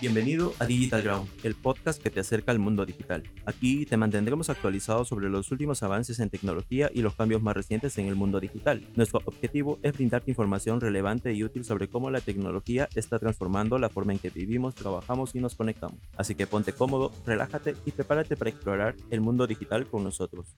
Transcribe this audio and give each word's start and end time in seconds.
Bienvenido 0.00 0.54
a 0.58 0.64
Digital 0.64 1.02
Ground, 1.02 1.28
el 1.42 1.54
podcast 1.54 2.02
que 2.02 2.08
te 2.08 2.20
acerca 2.20 2.52
al 2.52 2.58
mundo 2.58 2.86
digital. 2.86 3.22
Aquí 3.44 3.84
te 3.84 3.98
mantendremos 3.98 4.48
actualizado 4.48 5.04
sobre 5.04 5.28
los 5.28 5.50
últimos 5.52 5.82
avances 5.82 6.20
en 6.20 6.30
tecnología 6.30 6.90
y 6.94 7.02
los 7.02 7.14
cambios 7.14 7.42
más 7.42 7.54
recientes 7.54 7.98
en 7.98 8.06
el 8.06 8.16
mundo 8.16 8.40
digital. 8.40 8.82
Nuestro 8.96 9.20
objetivo 9.26 9.78
es 9.82 9.92
brindarte 9.92 10.30
información 10.30 10.80
relevante 10.80 11.34
y 11.34 11.44
útil 11.44 11.66
sobre 11.66 11.88
cómo 11.90 12.10
la 12.10 12.22
tecnología 12.22 12.88
está 12.94 13.18
transformando 13.18 13.78
la 13.78 13.90
forma 13.90 14.14
en 14.14 14.18
que 14.20 14.30
vivimos, 14.30 14.74
trabajamos 14.74 15.34
y 15.34 15.40
nos 15.40 15.54
conectamos. 15.54 15.98
Así 16.16 16.34
que 16.34 16.46
ponte 16.46 16.72
cómodo, 16.72 17.12
relájate 17.26 17.76
y 17.84 17.90
prepárate 17.90 18.38
para 18.38 18.48
explorar 18.48 18.96
el 19.10 19.20
mundo 19.20 19.46
digital 19.46 19.86
con 19.86 20.02
nosotros. 20.02 20.56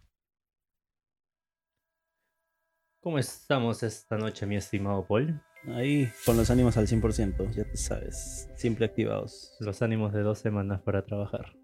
¿Cómo 3.00 3.18
estamos 3.18 3.82
esta 3.82 4.16
noche, 4.16 4.46
mi 4.46 4.54
estimado 4.54 5.04
Paul? 5.04 5.42
Ahí 5.68 6.10
con 6.26 6.36
los 6.36 6.50
ánimos 6.50 6.76
al 6.76 6.88
100%, 6.88 7.54
ya 7.54 7.64
te 7.64 7.76
sabes, 7.76 8.48
siempre 8.56 8.84
activados. 8.84 9.56
Los 9.60 9.80
ánimos 9.80 10.12
de 10.12 10.22
dos 10.22 10.38
semanas 10.38 10.80
para 10.80 11.04
trabajar. 11.04 11.54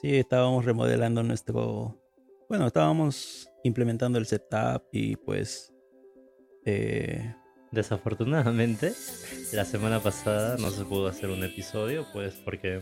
Sí, 0.00 0.16
estábamos 0.16 0.64
remodelando 0.64 1.22
nuestro... 1.22 2.00
Bueno, 2.48 2.66
estábamos 2.66 3.50
implementando 3.62 4.18
el 4.18 4.26
setup 4.26 4.84
y 4.92 5.16
pues... 5.16 5.72
Eh... 6.64 7.34
Desafortunadamente, 7.70 8.92
la 9.52 9.64
semana 9.64 9.98
pasada 9.98 10.56
no 10.58 10.70
se 10.70 10.84
pudo 10.84 11.08
hacer 11.08 11.30
un 11.30 11.42
episodio, 11.42 12.06
pues 12.12 12.34
porque 12.34 12.80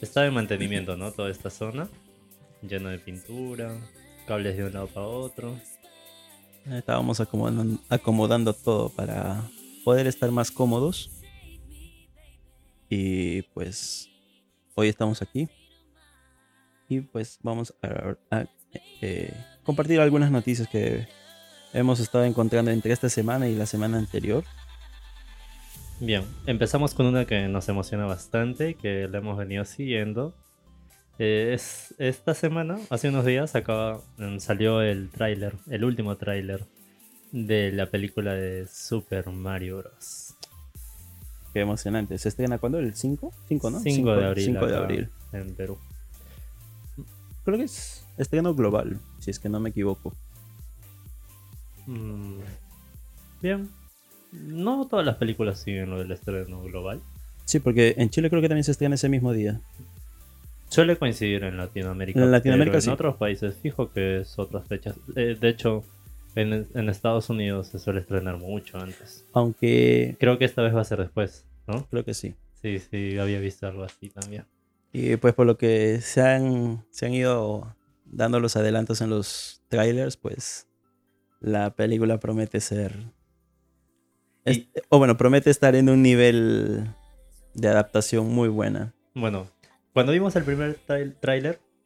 estaba 0.00 0.26
en 0.26 0.34
mantenimiento, 0.34 0.96
¿no? 0.96 1.12
Toda 1.12 1.30
esta 1.30 1.48
zona, 1.48 1.88
llena 2.60 2.90
de 2.90 2.98
pintura, 2.98 3.72
cables 4.26 4.56
de 4.56 4.64
un 4.64 4.72
lado 4.72 4.88
para 4.88 5.06
otro. 5.06 5.56
Estábamos 6.66 7.20
acomodando, 7.20 7.78
acomodando 7.88 8.52
todo 8.52 8.88
para 8.88 9.44
poder 9.84 10.06
estar 10.06 10.30
más 10.30 10.50
cómodos. 10.50 11.10
Y 12.88 13.42
pues 13.54 14.08
hoy 14.74 14.88
estamos 14.88 15.22
aquí. 15.22 15.48
Y 16.88 17.00
pues 17.00 17.38
vamos 17.42 17.74
a, 17.82 18.44
eh, 19.00 19.32
compartir 19.64 20.00
algunas 20.00 20.30
noticias 20.30 20.68
que 20.68 21.06
hemos 21.72 22.00
estado 22.00 22.24
encontrando 22.24 22.70
entre 22.70 22.92
esta 22.92 23.08
semana 23.08 23.48
y 23.48 23.56
la 23.56 23.66
semana 23.66 23.98
anterior. 23.98 24.44
Bien, 26.00 26.24
empezamos 26.46 26.94
con 26.94 27.06
una 27.06 27.26
que 27.26 27.48
nos 27.48 27.68
emociona 27.68 28.06
bastante, 28.06 28.74
que 28.74 29.08
la 29.08 29.18
hemos 29.18 29.38
venido 29.38 29.64
siguiendo. 29.64 30.34
Eh, 31.18 31.52
es, 31.54 31.94
esta 31.98 32.34
semana, 32.34 32.78
hace 32.90 33.08
unos 33.08 33.24
días, 33.24 33.52
mm, 33.54 34.38
salió 34.38 34.82
el 34.82 35.10
tráiler, 35.10 35.54
el 35.70 35.84
último 35.84 36.16
tráiler 36.16 36.66
de 37.32 37.72
la 37.72 37.86
película 37.86 38.34
de 38.34 38.66
Super 38.68 39.26
Mario 39.30 39.78
Bros. 39.78 40.34
Qué 41.52 41.60
emocionante. 41.60 42.16
¿Se 42.18 42.28
estrena 42.28 42.58
cuándo? 42.58 42.78
¿El 42.78 42.94
5? 42.94 43.32
5, 43.48 43.70
¿no? 43.70 43.80
5 43.80 44.16
de 44.16 44.24
abril. 44.26 44.44
5 44.44 44.66
de 44.66 44.76
abril. 44.76 45.08
En 45.32 45.54
Perú. 45.54 45.78
Creo 47.44 47.58
que 47.58 47.64
es 47.64 48.06
estreno 48.18 48.54
global, 48.54 49.00
si 49.18 49.30
es 49.30 49.38
que 49.38 49.48
no 49.48 49.60
me 49.60 49.70
equivoco. 49.70 50.14
Mm, 51.86 52.38
bien. 53.42 53.68
No 54.32 54.86
todas 54.86 55.04
las 55.04 55.16
películas 55.16 55.58
siguen 55.58 55.90
lo 55.90 55.98
del 55.98 56.12
estreno 56.12 56.62
global. 56.62 57.00
Sí, 57.44 57.58
porque 57.58 57.94
en 57.98 58.08
Chile 58.10 58.30
creo 58.30 58.40
que 58.40 58.48
también 58.48 58.64
se 58.64 58.70
estrena 58.70 58.94
ese 58.94 59.08
mismo 59.08 59.32
día. 59.32 59.60
Suele 60.68 60.96
coincidir 60.96 61.44
en 61.44 61.58
Latinoamérica. 61.58 62.22
En 62.22 62.30
Latinoamérica 62.30 62.78
en 62.78 62.90
otros 62.90 63.16
países 63.16 63.56
fijo 63.56 63.92
que 63.92 64.20
es 64.20 64.38
otras 64.38 64.66
fechas. 64.66 64.96
Eh, 65.16 65.36
de 65.38 65.48
hecho, 65.48 65.84
en, 66.34 66.88
Estados 66.88 67.30
Unidos 67.30 67.68
se 67.68 67.78
suele 67.78 68.00
estrenar 68.00 68.38
mucho 68.38 68.78
antes. 68.78 69.26
Aunque. 69.32 70.16
Creo 70.18 70.38
que 70.38 70.44
esta 70.44 70.62
vez 70.62 70.74
va 70.74 70.80
a 70.80 70.84
ser 70.84 70.98
después, 70.98 71.46
¿no? 71.66 71.86
Creo 71.88 72.04
que 72.04 72.14
sí. 72.14 72.34
Sí, 72.60 72.78
sí, 72.78 73.18
había 73.18 73.40
visto 73.40 73.66
algo 73.66 73.82
así 73.82 74.08
también. 74.08 74.44
Y 74.92 75.16
pues 75.16 75.34
por 75.34 75.46
lo 75.46 75.56
que 75.56 76.00
se 76.00 76.20
han, 76.20 76.84
se 76.90 77.06
han 77.06 77.14
ido 77.14 77.74
dando 78.04 78.40
los 78.40 78.56
adelantos 78.56 79.00
en 79.00 79.10
los 79.10 79.62
trailers, 79.68 80.16
pues 80.16 80.68
la 81.40 81.74
película 81.74 82.20
promete 82.20 82.60
ser. 82.60 82.94
o 84.88 84.98
bueno, 84.98 85.16
promete 85.16 85.50
estar 85.50 85.74
en 85.74 85.88
un 85.88 86.02
nivel 86.02 86.94
de 87.54 87.68
adaptación 87.68 88.28
muy 88.28 88.48
buena. 88.48 88.94
Bueno, 89.14 89.48
cuando 89.92 90.12
vimos 90.12 90.36
el 90.36 90.44
primer 90.44 90.76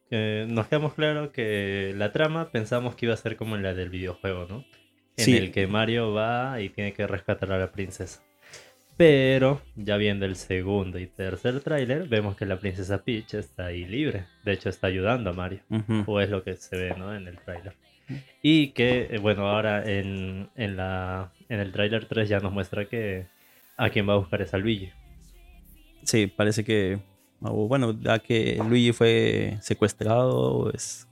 trailer, 0.09 0.45
nos 0.49 0.67
quedamos 0.67 0.93
claro 0.93 1.31
que 1.31 1.93
la 1.95 2.11
trama 2.11 2.49
pensamos 2.51 2.95
que 2.95 3.07
iba 3.07 3.13
a 3.13 3.17
ser 3.17 3.35
como 3.35 3.57
la 3.57 3.73
del 3.73 3.89
videojuego, 3.89 4.45
¿no? 4.49 4.65
En 5.17 5.33
el 5.33 5.51
que 5.51 5.65
Mario 5.67 6.13
va 6.13 6.61
y 6.61 6.69
tiene 6.69 6.93
que 6.93 7.07
rescatar 7.07 7.51
a 7.51 7.57
la 7.57 7.71
princesa. 7.71 8.21
Pero 8.97 9.61
ya 9.75 9.97
viendo 9.97 10.25
el 10.25 10.35
segundo 10.35 10.97
y 10.99 11.05
tercer 11.05 11.59
tráiler, 11.61 12.07
vemos 12.07 12.35
que 12.35 12.45
la 12.45 12.59
princesa 12.59 13.03
Peach 13.03 13.35
está 13.35 13.67
ahí 13.67 13.85
libre. 13.85 14.25
De 14.43 14.53
hecho, 14.53 14.69
está 14.69 14.87
ayudando 14.87 15.29
a 15.29 15.33
Mario. 15.33 15.59
O 16.07 16.19
es 16.19 16.29
lo 16.29 16.43
que 16.43 16.55
se 16.55 16.77
ve, 16.77 16.95
¿no? 16.97 17.15
En 17.15 17.27
el 17.27 17.37
tráiler. 17.37 17.73
Y 18.41 18.69
que, 18.69 19.07
eh, 19.11 19.17
bueno, 19.19 19.47
ahora 19.47 19.83
en, 19.83 20.49
en, 20.55 20.77
la, 20.77 21.31
en 21.49 21.59
el 21.59 21.71
tráiler 21.71 22.05
3 22.05 22.29
ya 22.29 22.39
nos 22.39 22.53
muestra 22.53 22.85
que 22.85 23.27
a 23.75 23.89
quien 23.89 24.07
va 24.09 24.13
a 24.13 24.17
buscar 24.17 24.41
es 24.41 24.53
a 24.53 24.57
Luigi. 24.57 24.91
Sí, 26.03 26.27
parece 26.27 26.63
que 26.63 26.99
bueno, 27.39 27.91
ya 28.01 28.19
que 28.19 28.61
Luigi 28.67 28.91
fue 28.93 29.57
secuestrado, 29.61 30.71
es 30.73 31.07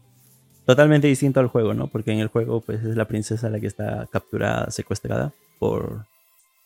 totalmente 0.66 1.08
distinto 1.08 1.40
al 1.40 1.48
juego, 1.48 1.74
¿no? 1.74 1.88
Porque 1.88 2.12
en 2.12 2.20
el 2.20 2.28
juego 2.28 2.62
pues 2.62 2.84
es 2.84 2.96
la 2.96 3.06
princesa 3.06 3.50
la 3.50 3.60
que 3.60 3.68
está 3.68 4.08
capturada, 4.12 4.72
secuestrada 4.72 5.34
por 5.60 6.06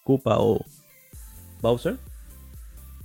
Koopa 0.04 0.38
o 0.40 0.64
Bowser. 1.62 1.98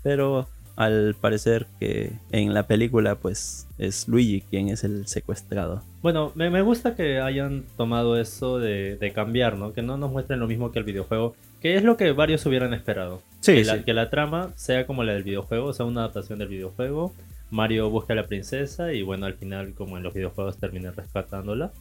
Pero 0.02 0.46
al 0.76 1.14
parecer 1.20 1.66
que 1.78 2.12
en 2.32 2.52
la 2.52 2.66
película 2.66 3.14
pues 3.14 3.68
es 3.78 4.08
Luigi 4.08 4.42
quien 4.42 4.68
es 4.68 4.84
el 4.84 5.06
secuestrado. 5.06 5.82
Bueno, 6.02 6.32
me, 6.34 6.62
gusta 6.62 6.94
que 6.94 7.20
hayan 7.20 7.64
tomado 7.76 8.18
eso 8.18 8.58
de, 8.58 8.96
de, 8.96 9.12
cambiar, 9.12 9.56
¿no? 9.56 9.72
Que 9.72 9.82
no 9.82 9.96
nos 9.96 10.12
muestren 10.12 10.40
lo 10.40 10.46
mismo 10.46 10.70
que 10.70 10.78
el 10.78 10.84
videojuego, 10.84 11.34
que 11.64 11.76
es 11.78 11.82
lo 11.82 11.96
que 11.96 12.12
varios 12.12 12.44
hubieran 12.44 12.74
esperado. 12.74 13.22
Sí, 13.40 13.54
que, 13.54 13.64
La, 13.64 13.82
que 13.82 13.94
la 13.94 14.10
trama 14.10 14.50
sea 14.54 14.86
como 14.86 15.02
la 15.02 15.14
del 15.14 15.22
videojuego, 15.22 15.72
sea 15.72 15.86
una 15.86 16.02
adaptación 16.02 16.38
del 16.38 16.48
videojuego. 16.48 17.14
Mario 17.50 17.88
busca 17.88 18.12
a 18.12 18.16
la 18.16 18.26
princesa 18.26 18.92
y 18.92 19.00
bueno, 19.00 19.24
al 19.24 19.32
final 19.32 19.72
como 19.72 19.96
en 19.96 20.02
los 20.02 20.12
videojuegos 20.12 20.58
termina 20.58 20.90
rescatándola. 20.90 21.72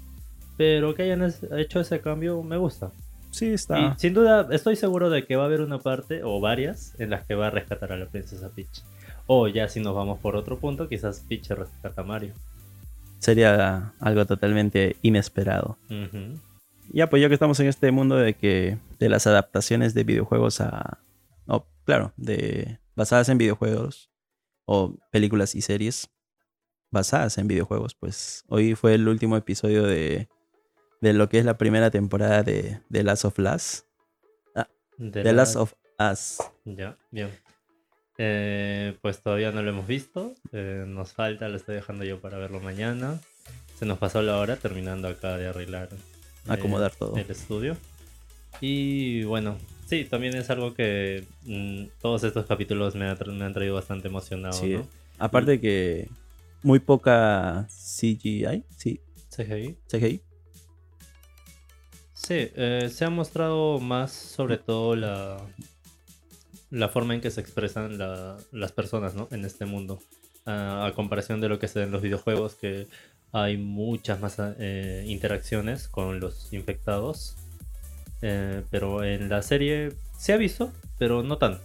Pero 0.56 0.96
que 0.96 1.04
hayan 1.04 1.34
hecho 1.58 1.82
ese 1.82 2.00
cambio 2.00 2.42
me 2.44 2.56
gusta. 2.56 2.92
Sí, 3.32 3.48
está. 3.48 3.78
Y 3.78 4.00
sin 4.00 4.14
duda, 4.14 4.48
estoy 4.52 4.78
seguro 4.78 5.10
de 5.10 5.26
que 5.26 5.36
va 5.36 5.44
a 5.44 5.48
haber 5.48 5.60
una 5.60 5.80
parte 5.80 6.22
o 6.24 6.40
varias 6.40 6.98
en 6.98 7.10
las 7.10 7.26
que 7.26 7.36
va 7.36 7.48
a 7.48 7.50
rescatar 7.50 7.92
a 7.92 7.98
la 7.98 8.06
princesa 8.06 8.50
Peach. 8.56 8.84
O 9.28 9.50
ya 9.50 9.68
si 9.68 9.82
nos 9.82 9.94
vamos 9.94 10.18
por 10.20 10.38
otro 10.38 10.60
punto, 10.60 10.88
quizás 10.88 11.26
Peach 11.28 11.50
rescata 11.50 12.04
a 12.04 12.06
Mario. 12.06 12.34
Sería 13.20 13.92
algo 14.00 14.26
totalmente 14.26 14.96
inesperado. 15.02 15.76
Ya, 16.92 17.10
pues 17.10 17.22
ya 17.22 17.28
que 17.28 17.34
estamos 17.34 17.60
en 17.60 17.68
este 17.68 17.92
mundo 17.92 18.16
de 18.16 18.34
que 18.34 18.78
de 19.00 19.10
las 19.10 19.28
adaptaciones 19.28 19.94
de 19.94 20.04
videojuegos 20.04 20.62
a. 20.62 21.00
No, 21.46 21.68
claro, 21.86 22.14
de 22.18 22.80
basadas 22.96 23.30
en 23.30 23.38
videojuegos 23.38 24.12
o 24.66 24.96
películas 25.12 25.56
y 25.56 25.62
series 25.62 26.10
basadas 26.92 27.38
en 27.38 27.48
videojuegos, 27.48 27.96
pues 27.96 28.44
hoy 28.48 28.76
fue 28.76 28.94
el 28.94 29.08
último 29.08 29.36
episodio 29.36 29.84
de 29.84 30.30
de 31.04 31.12
lo 31.12 31.28
que 31.28 31.38
es 31.38 31.44
la 31.44 31.58
primera 31.58 31.92
temporada 31.92 32.44
de 32.44 32.80
The 32.90 33.04
Last 33.04 33.26
of 33.26 33.38
Us. 33.38 33.84
Ah, 34.56 34.70
The, 34.98 35.34
Last 35.34 35.58
of 35.58 35.74
Us. 36.00 36.38
Ya, 36.64 36.98
bien. 37.12 37.30
Eh, 38.18 38.98
pues 39.02 39.22
todavía 39.22 39.52
no 39.52 39.62
lo 39.62 39.72
hemos 39.72 39.86
visto. 39.86 40.34
Eh, 40.54 40.86
nos 40.88 41.12
falta, 41.12 41.50
lo 41.50 41.58
estoy 41.58 41.76
dejando 41.76 42.06
yo 42.06 42.22
para 42.22 42.38
verlo 42.38 42.62
mañana. 42.62 43.20
Se 43.78 43.86
nos 43.86 43.98
pasó 43.98 44.22
la 44.22 44.38
hora 44.38 44.56
terminando 44.56 45.10
acá 45.10 45.36
de 45.36 45.50
arreglar. 45.50 45.90
Eh, 46.48 46.54
Acomodar 46.54 46.96
todo. 46.96 47.16
El 47.16 47.30
estudio. 47.30 47.78
Y 48.62 49.24
bueno, 49.24 49.58
sí, 49.88 50.06
también 50.06 50.36
es 50.36 50.50
algo 50.50 50.74
que 50.74 51.26
mm, 51.46 51.86
todos 52.02 52.24
estos 52.24 52.46
capítulos 52.46 52.96
me, 52.96 53.08
han 53.08 53.54
traído 53.54 53.76
bastante 53.76 54.08
emocionado. 54.08 54.53
Sí. 54.53 54.78
Aparte 55.20 55.59
que 55.59 56.08
muy 56.62 56.79
poca 56.79 57.67
CGI. 57.70 58.64
Sí. 58.78 59.00
CGI. 59.29 59.78
CGI. 59.88 60.22
Sí, 62.14 62.52
eh, 62.56 62.90
se 62.91 63.03
ha 63.06 63.09
mostrado 63.09 63.79
más 63.79 64.12
sobre 64.14 64.58
todo 64.58 64.96
la, 64.96 65.38
la 66.73 66.90
forma 66.90 67.14
en 67.14 67.22
que 67.22 67.29
se 67.29 67.40
expresan 67.40 67.97
las 67.97 68.72
personas 68.72 69.14
¿no? 69.14 69.28
en 69.32 69.46
este 69.46 69.66
mundo. 69.66 70.00
a 70.46 70.91
comparación 70.96 71.40
de 71.40 71.47
lo 71.47 71.59
que 71.59 71.67
se 71.67 71.79
ve 71.79 71.85
en 71.85 71.91
los 71.91 72.02
videojuegos, 72.02 72.56
que 72.56 72.88
hay 73.34 73.58
muchas 73.58 74.22
más 74.22 74.38
eh, 74.40 75.03
interacciones 75.08 75.88
con 75.88 76.20
los 76.20 76.53
infectados. 76.53 77.35
Eh, 78.22 78.64
pero 78.70 79.03
en 79.03 79.28
la 79.28 79.41
serie 79.41 79.91
se 80.18 80.32
ha 80.32 80.38
visto, 80.38 80.72
pero 80.97 81.24
no 81.24 81.38
tanto. 81.38 81.59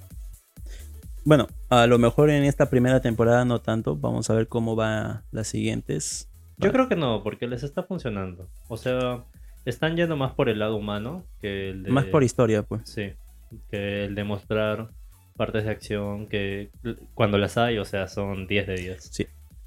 Bueno, 1.24 1.46
a 1.68 1.86
lo 1.86 1.98
mejor 1.98 2.30
en 2.30 2.44
esta 2.44 2.70
primera 2.70 3.00
temporada 3.00 3.44
no 3.44 3.60
tanto. 3.60 3.96
Vamos 3.96 4.30
a 4.30 4.34
ver 4.34 4.48
cómo 4.48 4.74
va 4.74 5.22
las 5.30 5.46
siguientes. 5.46 6.28
Yo 6.56 6.72
creo 6.72 6.88
que 6.88 6.96
no, 6.96 7.22
porque 7.22 7.46
les 7.46 7.62
está 7.62 7.82
funcionando. 7.82 8.48
O 8.68 8.78
sea, 8.78 9.24
están 9.66 9.94
yendo 9.96 10.16
más 10.16 10.32
por 10.32 10.48
el 10.48 10.58
lado 10.58 10.74
humano 10.74 11.26
que 11.40 11.70
el 11.70 11.82
de... 11.84 11.90
Más 11.90 12.06
por 12.06 12.24
historia, 12.24 12.62
pues. 12.62 12.88
Sí, 12.88 13.12
que 13.70 14.06
el 14.06 14.14
de 14.14 14.24
mostrar 14.24 14.88
partes 15.36 15.64
de 15.64 15.70
acción 15.70 16.26
que 16.26 16.70
cuando 17.14 17.36
las 17.36 17.58
hay, 17.58 17.78
o 17.78 17.84
sea, 17.84 18.08
son 18.08 18.46
10 18.46 18.66
de 18.66 18.74
10. 18.74 19.04
Sí. 19.12 19.26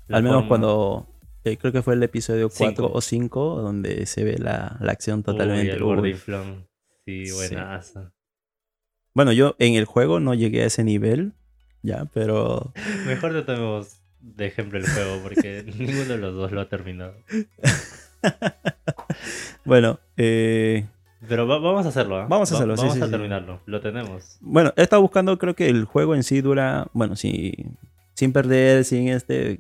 Al 0.10 0.24
menos 0.24 0.46
cuando 0.48 1.08
eh, 1.44 1.58
creo 1.58 1.72
que 1.72 1.82
fue 1.82 1.96
el 1.96 2.04
episodio 2.04 2.50
4 2.50 2.92
o 2.92 3.02
5 3.02 3.62
donde 3.62 4.06
se 4.06 4.24
ve 4.24 4.38
la, 4.38 4.78
acción 4.82 5.24
totalmente. 5.24 5.82
Uy, 5.82 6.12
el 6.12 6.66
Sí, 7.06 7.32
buenas. 7.32 7.94
Bueno, 9.14 9.32
yo 9.32 9.56
en 9.60 9.74
el 9.74 9.86
juego 9.86 10.20
no 10.20 10.34
llegué 10.34 10.64
a 10.64 10.68
ese 10.68 10.84
nivel, 10.84 11.34
ya, 11.82 12.06
pero... 12.14 12.72
Mejor 13.08 13.34
te 13.34 13.42
tomemos 13.42 14.02
de 14.20 14.46
ejemplo 14.46 14.78
el 14.78 14.88
juego 14.88 15.20
porque 15.24 15.64
ninguno 15.78 16.06
de 16.06 16.18
los 16.18 16.36
dos 16.36 16.52
lo 16.52 16.62
ha 16.62 16.70
terminado. 16.70 17.16
bueno, 19.66 20.00
eh... 20.18 20.86
Pero 21.28 21.46
vamos 21.46 21.86
a 21.86 21.90
hacerlo, 21.90 22.22
¿eh? 22.22 22.26
Vamos 22.28 22.52
a 22.52 22.56
hacerlo, 22.56 22.76
Vamos 22.76 23.02
a 23.02 23.10
terminarlo, 23.10 23.62
lo 23.66 23.80
tenemos. 23.80 24.38
Bueno, 24.42 24.74
he 24.76 24.82
estado 24.82 25.02
buscando, 25.04 25.38
creo 25.38 25.56
que 25.56 25.70
el 25.70 25.86
juego 25.86 26.16
en 26.16 26.24
sí 26.24 26.42
dura, 26.42 26.88
bueno, 26.94 27.16
sí, 27.16 27.54
sin 28.16 28.34
perder, 28.34 28.86
sin 28.86 29.08
este, 29.08 29.60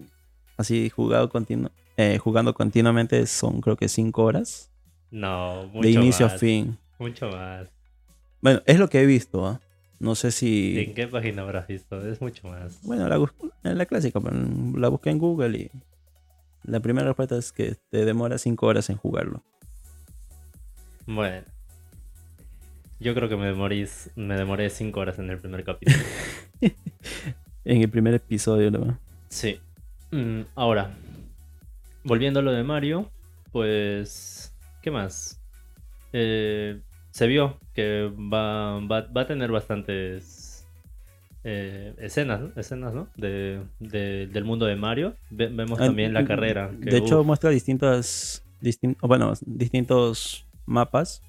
así 0.61 0.89
jugado 0.89 1.29
continu 1.29 1.69
eh, 1.97 2.17
jugando 2.17 2.53
continuamente 2.53 3.27
son 3.27 3.61
creo 3.61 3.75
que 3.75 3.87
5 3.87 4.23
horas. 4.23 4.71
No, 5.11 5.67
mucho 5.67 5.81
De 5.81 5.91
inicio 5.91 6.25
a 6.25 6.29
fin. 6.29 6.77
Mucho 6.97 7.29
más. 7.29 7.69
Bueno, 8.41 8.61
es 8.65 8.79
lo 8.79 8.89
que 8.89 9.01
he 9.01 9.05
visto, 9.05 9.45
¿ah? 9.45 9.59
No 9.99 10.15
sé 10.15 10.31
si... 10.31 10.79
¿En 10.79 10.93
qué 10.95 11.07
página 11.07 11.43
habrás 11.43 11.67
visto? 11.67 12.03
Es 12.07 12.21
mucho 12.21 12.47
más. 12.47 12.81
Bueno, 12.81 13.07
la, 13.07 13.73
la 13.73 13.85
clásica, 13.85 14.19
la 14.75 14.87
busqué 14.87 15.11
en 15.11 15.19
Google 15.19 15.57
y 15.57 15.71
la 16.63 16.79
primera 16.79 17.07
respuesta 17.07 17.37
es 17.37 17.51
que 17.51 17.75
te 17.89 18.05
demora 18.05 18.37
5 18.37 18.65
horas 18.65 18.89
en 18.89 18.97
jugarlo. 18.97 19.43
Bueno. 21.05 21.45
Yo 22.99 23.13
creo 23.13 23.29
que 23.29 23.35
me 23.35 23.47
demoré, 23.47 23.87
me 24.15 24.35
demoré 24.35 24.69
5 24.69 24.99
horas 24.99 25.19
en 25.19 25.29
el 25.29 25.37
primer 25.37 25.63
capítulo. 25.63 25.97
en 27.65 27.81
el 27.81 27.89
primer 27.89 28.13
episodio, 28.15 28.71
¿no? 28.71 28.97
Sí. 29.29 29.59
Mm, 30.11 30.41
ahora, 30.55 30.97
volviendo 32.03 32.39
a 32.39 32.43
lo 32.43 32.51
de 32.51 32.63
Mario, 32.63 33.09
pues, 33.51 34.53
¿qué 34.81 34.91
más? 34.91 35.41
Eh, 36.13 36.81
se 37.11 37.27
vio 37.27 37.57
que 37.73 38.11
va, 38.11 38.79
va, 38.79 39.21
a 39.21 39.27
tener 39.27 39.51
bastantes 39.51 40.67
eh, 41.43 41.93
escenas, 41.99 42.41
escenas 42.57 42.93
¿no? 42.93 43.07
De, 43.15 43.61
del 43.79 44.43
mundo 44.43 44.65
de 44.65 44.75
Mario. 44.75 45.15
vemos 45.29 45.79
ah, 45.79 45.85
también 45.85 46.13
la 46.13 46.25
carrera. 46.25 46.69
de 46.77 46.97
hecho, 46.97 47.23
muestra 47.23 47.49
distintas, 47.49 48.43
bueno, 49.01 49.33
distintos 49.45 50.45
mapas. 50.65 51.21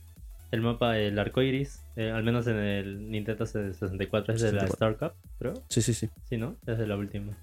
El 0.51 0.61
mapa, 0.61 0.99
el 0.99 1.19
arco 1.19 1.41
iris, 1.41 1.83
eh, 1.97 2.11
al 2.11 2.25
menos 2.25 2.47
en 2.47 2.57
el 2.57 3.11
Nintendo 3.11 3.47
64 3.47 4.35
es 4.35 4.43
de 4.43 4.53
la 4.53 4.67
Star 4.67 4.99
Cup, 4.99 5.13
creo. 5.39 5.55
Sí, 5.69 5.81
sí, 5.81 5.95
sí. 5.95 6.11
Sí, 6.25 6.37
¿no? 6.37 6.57
Es 6.67 6.77
de 6.77 6.87
la 6.87 6.97
última. 6.97 7.35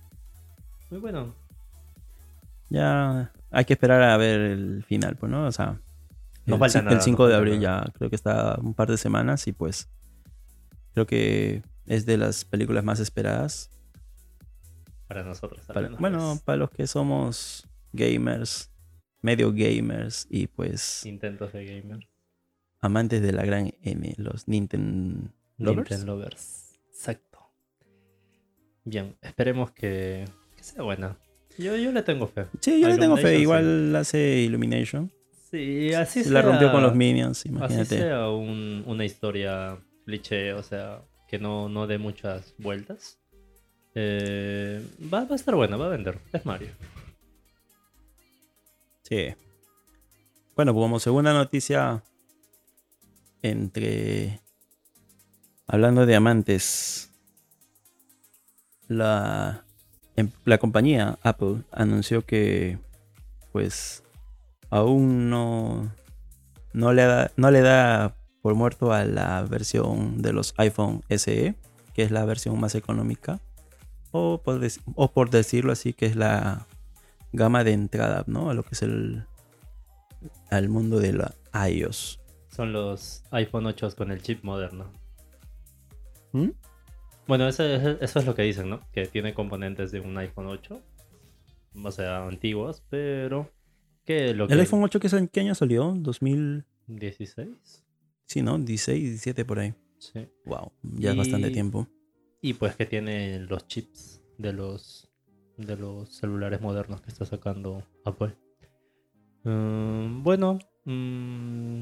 Muy 0.90 1.00
bueno. 1.00 1.36
Ya 2.70 3.32
hay 3.52 3.66
que 3.66 3.74
esperar 3.74 4.02
a 4.02 4.18
ver 4.18 4.40
el 4.40 4.84
final, 4.84 5.16
pues, 5.16 5.32
¿no? 5.32 5.46
O 5.46 5.52
sea, 5.52 5.80
no 6.46 6.56
el, 6.56 6.60
falta 6.60 6.82
nada, 6.82 6.96
el 6.96 7.02
5 7.02 7.28
de 7.28 7.36
abril 7.36 7.60
ya 7.60 7.86
creo 7.94 8.10
que 8.10 8.16
está 8.16 8.58
un 8.62 8.74
par 8.74 8.90
de 8.90 8.98
semanas 8.98 9.48
y 9.48 9.54
pues 9.54 9.90
creo 10.94 11.06
que 11.06 11.64
es 11.86 12.06
de 12.06 12.18
las 12.18 12.46
películas 12.46 12.84
más 12.84 13.00
esperadas. 13.00 13.72
Para 15.08 15.24
nosotros. 15.24 15.66
bueno, 16.00 16.40
para 16.46 16.58
los 16.58 16.70
que 16.70 16.86
somos 16.86 17.68
gamers, 17.94 18.72
medio 19.22 19.52
gamers 19.52 20.28
y 20.30 20.48
pues... 20.48 21.06
Intentos 21.06 21.52
de 21.54 21.66
gamers. 21.66 22.08
Amantes 22.80 23.22
de 23.22 23.32
la 23.32 23.44
gran 23.44 23.74
M, 23.82 24.14
los 24.18 24.48
Nintendo 24.48 25.32
Lovers. 25.58 25.90
Nintendo 25.90 26.16
Lovers. 26.16 26.80
Exacto. 26.90 27.40
Bien, 28.86 29.18
esperemos 29.22 29.72
que 29.72 30.26
sea 30.70 30.84
buena. 30.84 31.18
Yo, 31.58 31.76
yo 31.76 31.92
le 31.92 32.04
tengo 32.04 32.28
fe. 32.28 32.46
Sí, 32.62 32.80
yo 32.82 32.88
le 32.88 32.98
tengo 32.98 33.18
fe. 33.18 33.38
Igual 33.38 33.96
hace 33.96 34.40
Illumination. 34.40 35.12
Sí, 35.52 35.94
así 35.94 36.24
Se 36.24 36.30
la 36.30 36.42
rompió 36.42 36.72
con 36.72 36.84
los 36.84 36.96
Minions, 36.96 37.46
imagínate. 37.46 37.82
Así 37.82 37.98
sea 37.98 38.30
una 38.30 39.04
historia 39.04 39.78
cliché, 40.06 40.54
o 40.54 40.64
sea, 40.64 41.02
que 41.28 41.40
no, 41.40 41.68
no 41.70 41.88
dé 41.88 41.98
muchas 41.98 42.54
vueltas. 42.58 43.20
Eh, 43.96 44.86
va, 45.12 45.26
va, 45.26 45.34
a 45.34 45.36
estar 45.36 45.56
buena, 45.56 45.76
va 45.76 45.88
a 45.88 45.90
vender. 45.90 46.20
Es 46.32 46.46
Mario. 46.46 46.70
Sí. 49.04 49.34
Bueno, 50.56 50.74
pues 50.74 50.84
como 50.84 51.00
segunda 51.00 51.34
noticia, 51.34 52.04
entre. 53.42 54.40
Hablando 55.66 56.06
de 56.06 56.16
amantes, 56.16 57.12
la 58.88 59.66
la 60.46 60.58
compañía 60.58 61.18
Apple 61.24 61.64
anunció 61.72 62.26
que 62.26 62.78
pues 63.52 64.04
aún 64.70 65.30
no, 65.30 65.92
no, 66.74 66.94
le 66.94 67.04
da, 67.04 67.32
no 67.36 67.52
le 67.52 67.62
da 67.62 68.16
por 68.42 68.56
muerto 68.56 68.94
a 68.94 69.06
la 69.06 69.42
versión 69.44 70.22
de 70.22 70.34
los 70.34 70.54
iPhone 70.58 71.04
SE, 71.10 71.56
que 71.94 72.04
es 72.04 72.12
la 72.12 72.26
versión 72.26 72.60
más 72.60 72.76
económica, 72.76 73.40
o 74.12 74.42
por, 74.44 74.62
o 74.96 75.12
por 75.12 75.30
decirlo 75.30 75.72
así, 75.72 75.94
que 75.94 76.06
es 76.06 76.16
la 76.16 76.68
gama 77.34 77.64
de 77.64 77.74
entrada, 77.74 78.24
¿no? 78.28 78.50
A 78.50 78.54
lo 78.54 78.64
que 78.64 78.70
es 78.72 78.82
el 78.82 79.26
al 80.50 80.70
mundo 80.70 81.00
de 81.00 81.14
la 81.14 81.34
iOS. 81.68 82.20
Son 82.50 82.74
los 82.74 83.24
iPhone 83.32 83.68
8 83.68 83.90
con 83.96 84.12
el 84.12 84.22
chip 84.22 84.44
moderno. 84.44 84.92
¿Mm? 86.34 86.50
Bueno, 87.30 87.48
eso, 87.48 87.64
es 87.64 88.26
lo 88.26 88.34
que 88.34 88.42
dicen, 88.42 88.72
¿no? 88.72 88.82
Que 88.92 89.06
tiene 89.06 89.36
componentes 89.36 89.92
de 89.92 90.00
un 90.00 90.18
iPhone 90.18 90.48
8. 90.48 90.82
O 91.76 91.92
sea, 91.92 92.26
antiguos, 92.26 92.84
pero... 92.90 93.52
Que 94.04 94.34
lo 94.34 94.48
¿El 94.50 94.60
iPhone 94.60 94.82
8 94.82 95.00
que 95.00 95.30
qué 95.32 95.40
año 95.42 95.54
salió? 95.54 95.94
¿2016? 95.94 96.64
Sí, 98.26 98.42
¿no? 98.42 98.58
16, 98.58 99.04
17 99.04 99.46
por 99.46 99.60
ahí. 99.60 99.76
Sí. 100.00 100.28
Wow, 100.46 100.72
ya 100.82 101.12
es 101.12 101.18
bastante 101.18 101.52
tiempo. 101.52 101.88
Y 102.42 102.56
pues 102.56 102.76
que 102.76 102.88
tiene 102.88 103.42
los 103.42 103.68
chips 103.68 104.24
de 104.40 104.52
los 104.52 105.12
de 105.58 105.78
los 105.78 106.10
celulares 106.10 106.62
modernos 106.62 107.02
que 107.02 107.10
está 107.10 107.26
sacando 107.26 107.84
Apple. 108.06 108.36
Mm, 109.44 110.24
bueno, 110.24 110.58
mm, 110.86 111.82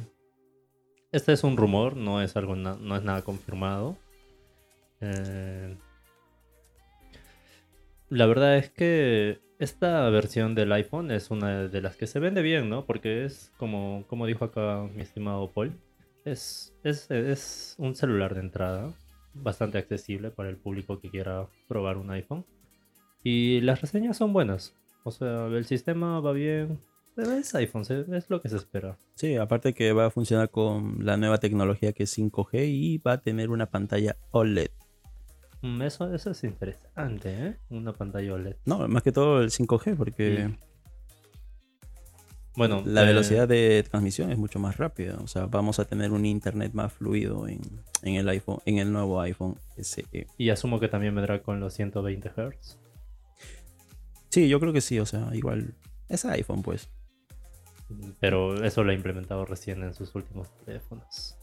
este 1.13 1.31
es 1.31 1.45
un 1.45 1.55
rumor, 1.55 1.95
no 1.95 2.21
es 2.21 2.35
algo 2.35 2.57
no 2.57 2.97
es 2.97 3.03
nada 3.03 3.21
confirmado. 3.21 3.95
Eh, 5.01 5.77
la 8.09 8.25
verdad 8.25 8.57
es 8.57 8.69
que 8.69 9.39
esta 9.59 10.09
versión 10.09 10.55
del 10.55 10.71
iPhone 10.71 11.11
es 11.11 11.31
una 11.31 11.67
de 11.67 11.81
las 11.81 11.97
que 11.97 12.07
se 12.07 12.19
vende 12.19 12.41
bien, 12.41 12.69
¿no? 12.69 12.85
Porque 12.85 13.25
es, 13.25 13.51
como, 13.57 14.05
como 14.07 14.25
dijo 14.25 14.45
acá 14.45 14.87
mi 14.93 15.01
estimado 15.01 15.51
Paul, 15.51 15.79
es, 16.25 16.75
es, 16.83 17.09
es 17.11 17.75
un 17.77 17.95
celular 17.95 18.33
de 18.33 18.41
entrada, 18.41 18.93
bastante 19.33 19.77
accesible 19.77 20.31
para 20.31 20.49
el 20.49 20.57
público 20.57 20.99
que 20.99 21.09
quiera 21.09 21.47
probar 21.67 21.97
un 21.97 22.11
iPhone. 22.11 22.45
Y 23.23 23.61
las 23.61 23.81
reseñas 23.81 24.17
son 24.17 24.33
buenas. 24.33 24.75
O 25.03 25.11
sea, 25.11 25.47
el 25.47 25.65
sistema 25.65 26.19
va 26.19 26.33
bien. 26.33 26.79
Es 27.17 27.55
iPhone, 27.55 27.81
es 27.81 28.29
lo 28.29 28.41
que 28.41 28.49
se 28.49 28.57
espera. 28.57 28.97
Sí, 29.15 29.35
aparte 29.35 29.73
que 29.73 29.91
va 29.91 30.05
a 30.05 30.11
funcionar 30.11 30.51
con 30.51 31.03
la 31.03 31.17
nueva 31.17 31.39
tecnología 31.39 31.91
que 31.93 32.03
es 32.03 32.15
5G 32.17 32.67
y 32.67 32.97
va 32.99 33.13
a 33.13 33.21
tener 33.21 33.49
una 33.49 33.65
pantalla 33.65 34.17
OLED. 34.31 34.69
Eso, 35.61 36.13
eso 36.13 36.31
es 36.31 36.43
interesante, 36.43 37.29
¿eh? 37.29 37.57
Una 37.69 37.93
pantalla 37.93 38.33
OLED. 38.33 38.57
No, 38.65 38.87
más 38.87 39.01
que 39.01 39.11
todo 39.11 39.41
el 39.41 39.49
5G, 39.49 39.95
porque. 39.95 40.55
Bueno, 42.55 42.81
la 42.85 43.03
eh, 43.03 43.07
velocidad 43.07 43.47
de 43.47 43.83
transmisión 43.83 44.31
es 44.31 44.37
mucho 44.37 44.59
más 44.59 44.77
rápida. 44.77 45.17
O 45.23 45.27
sea, 45.27 45.45
vamos 45.45 45.79
a 45.79 45.85
tener 45.85 46.11
un 46.11 46.25
internet 46.25 46.73
más 46.73 46.93
fluido 46.93 47.47
en, 47.47 47.61
el 48.03 48.27
iPhone, 48.29 48.59
en 48.65 48.77
el 48.79 48.91
nuevo 48.91 49.19
iPhone 49.21 49.59
SE. 49.77 50.27
Y 50.37 50.49
asumo 50.49 50.79
que 50.79 50.87
también 50.87 51.13
vendrá 51.13 51.41
con 51.41 51.59
los 51.59 51.73
120 51.73 52.29
Hz. 52.29 52.79
Sí, 54.29 54.49
yo 54.49 54.59
creo 54.59 54.73
que 54.73 54.81
sí. 54.81 54.99
O 54.99 55.05
sea, 55.05 55.29
igual. 55.33 55.75
Es 56.09 56.25
iPhone, 56.25 56.61
pues. 56.61 56.89
Pero 58.19 58.63
eso 58.63 58.83
lo 58.83 58.91
ha 58.91 58.93
implementado 58.93 59.45
recién 59.45 59.83
en 59.83 59.93
sus 59.93 60.13
últimos 60.15 60.49
teléfonos. 60.65 61.37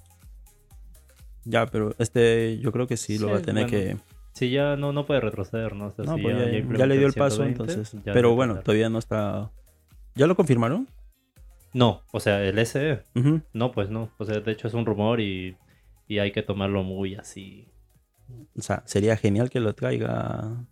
Ya, 1.45 1.67
pero 1.67 1.95
este 1.99 2.59
yo 2.59 2.73
creo 2.73 2.87
que 2.87 2.97
sí, 2.97 3.19
lo 3.19 3.31
va 3.31 3.39
a 3.39 3.43
tener 3.43 3.67
que... 3.67 3.97
Sí, 4.33 4.51
ya 4.51 4.77
no, 4.77 4.93
no 4.93 5.07
puede 5.07 5.21
retroceder, 5.21 5.77
¿no? 5.77 5.95
no, 5.97 6.17
pues 6.19 6.37
ya, 6.77 6.87
le 6.87 6.99
dio 6.99 7.07
el 7.07 7.13
paso 7.13 7.45
entonces. 7.45 7.97
Pero 8.05 8.35
bueno, 8.35 8.61
todavía 8.61 8.89
no 8.89 8.99
está... 8.99 9.53
¿Ya 10.17 10.27
lo 10.27 10.35
confirmaron? 10.35 10.89
No, 11.73 12.03
o 12.13 12.21
sea, 12.21 12.43
el 12.43 12.65
SE. 12.67 13.03
No, 13.53 13.73
pues 13.73 13.91
no. 13.91 14.11
O 14.19 14.25
sea, 14.25 14.41
de 14.41 14.53
hecho 14.53 14.69
es 14.69 14.75
un 14.75 14.87
rumor 14.87 15.21
y, 15.21 15.57
y 16.09 16.19
hay 16.19 16.33
que 16.33 16.43
tomarlo 16.43 16.83
muy 16.83 17.17
así. 17.17 17.69
O 18.57 18.63
sea, 18.63 18.83
sería 18.87 19.17
genial 19.17 19.51
que 19.51 19.61
lo 19.61 19.75
traiga 19.75 20.67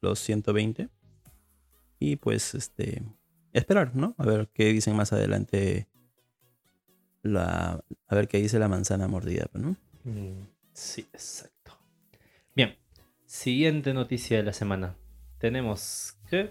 los 0.00 0.18
120. 0.20 0.88
Y 1.98 2.16
pues, 2.16 2.54
este, 2.54 3.02
esperar, 3.52 3.94
¿no? 3.94 4.14
A 4.16 4.24
ver 4.24 4.48
qué 4.54 4.72
dicen 4.72 4.96
más 4.96 5.12
adelante 5.12 5.88
la, 7.22 7.84
a 8.08 8.14
ver 8.14 8.28
qué 8.28 8.38
dice 8.38 8.58
la 8.58 8.68
manzana 8.68 9.08
mordida, 9.08 9.48
¿no? 9.54 9.76
Mm, 10.04 10.46
sí, 10.72 11.06
exacto. 11.12 11.60
Siguiente 13.30 13.94
noticia 13.94 14.38
de 14.38 14.42
la 14.42 14.52
semana. 14.52 14.96
Tenemos 15.38 16.18
que 16.28 16.50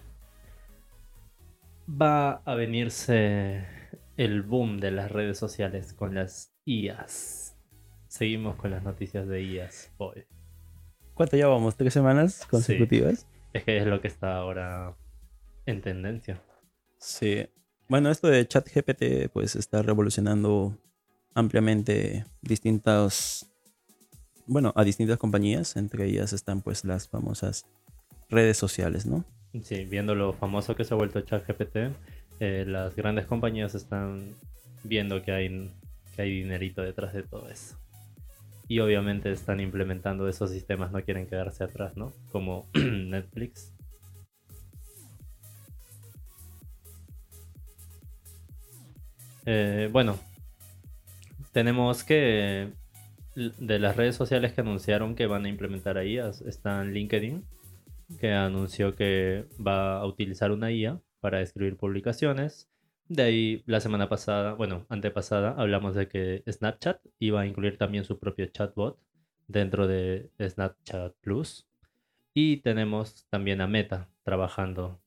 va 1.90 2.36
a 2.46 2.56
venirse 2.56 3.68
el 4.16 4.44
boom 4.44 4.80
de 4.80 4.92
las 4.92 5.12
redes 5.12 5.38
sociales 5.38 5.92
con 5.92 6.16
las 6.16 6.56
IAS. 6.64 7.58
Seguimos 8.08 8.56
con 8.56 8.72
las 8.72 8.82
noticias 8.82 9.28
de 9.28 9.44
IAS 9.44 9.92
hoy. 9.98 10.26
¿Cuánto 11.16 11.36
llevamos? 11.36 11.76
¿Tres 11.76 11.92
semanas 11.92 12.48
consecutivas? 12.50 13.28
Es 13.52 13.66
que 13.66 13.78
es 13.78 13.86
lo 13.86 14.00
que 14.00 14.08
está 14.08 14.38
ahora 14.38 14.96
en 15.66 15.82
tendencia. 15.82 16.42
Sí. 16.98 17.46
Bueno, 17.90 18.12
esto 18.12 18.28
de 18.28 18.48
ChatGPT 18.48 19.32
pues 19.34 19.56
está 19.56 19.82
revolucionando 19.82 20.78
ampliamente 21.34 22.24
distintas, 22.40 23.50
bueno, 24.46 24.72
a 24.76 24.84
distintas 24.84 25.18
compañías, 25.18 25.76
entre 25.76 26.06
ellas 26.06 26.32
están 26.32 26.62
pues 26.62 26.86
las 26.86 27.10
famosas 27.10 27.66
redes 28.30 28.58
sociales, 28.58 29.08
¿no? 29.08 29.26
Sí, 29.64 29.86
viendo 29.86 30.14
lo 30.14 30.34
famoso 30.34 30.76
que 30.76 30.84
se 30.84 30.94
ha 30.94 30.98
vuelto 30.98 31.22
ChatGPT, 31.22 31.78
eh, 32.40 32.64
las 32.68 32.96
grandes 32.96 33.26
compañías 33.26 33.74
están 33.74 34.36
viendo 34.84 35.24
que 35.24 35.32
hay, 35.32 35.72
que 36.16 36.22
hay 36.22 36.30
dinerito 36.44 36.84
detrás 36.84 37.12
de 37.16 37.24
todo 37.24 37.50
eso. 37.50 37.76
Y 38.68 38.82
obviamente 38.82 39.32
están 39.32 39.60
implementando 39.60 40.30
esos 40.30 40.52
sistemas, 40.52 40.92
no 40.92 41.04
quieren 41.04 41.26
quedarse 41.26 41.64
atrás, 41.64 41.98
¿no? 41.98 42.14
Como 42.32 42.68
Netflix. 42.76 43.74
Eh, 49.52 49.90
bueno, 49.92 50.20
tenemos 51.54 52.04
que 52.04 52.70
de 53.34 53.80
las 53.80 53.96
redes 53.96 54.16
sociales 54.16 54.54
que 54.54 54.62
anunciaron 54.62 55.16
que 55.16 55.26
van 55.26 55.46
a 55.46 55.50
implementar 55.50 55.98
ahí 55.98 56.20
están 56.20 56.94
LinkedIn, 56.94 57.44
que 58.20 58.34
anunció 58.34 58.96
que 58.96 59.48
va 59.60 59.98
a 59.98 60.06
utilizar 60.06 60.52
una 60.52 60.72
IA 60.72 61.02
para 61.20 61.42
escribir 61.42 61.78
publicaciones. 61.78 62.70
De 63.08 63.24
ahí 63.24 63.64
la 63.66 63.80
semana 63.80 64.08
pasada, 64.08 64.54
bueno, 64.54 64.86
antepasada, 64.88 65.56
hablamos 65.58 65.96
de 65.96 66.08
que 66.08 66.44
Snapchat 66.48 67.02
iba 67.18 67.42
a 67.42 67.48
incluir 67.48 67.80
también 67.80 68.06
su 68.06 68.20
propio 68.20 68.46
chatbot 68.46 69.00
dentro 69.48 69.88
de 69.88 70.30
Snapchat 70.40 71.16
Plus. 71.22 71.66
Y 72.36 72.58
tenemos 72.58 73.26
también 73.32 73.62
a 73.62 73.68
Meta 73.68 74.10
trabajando. 74.22 75.02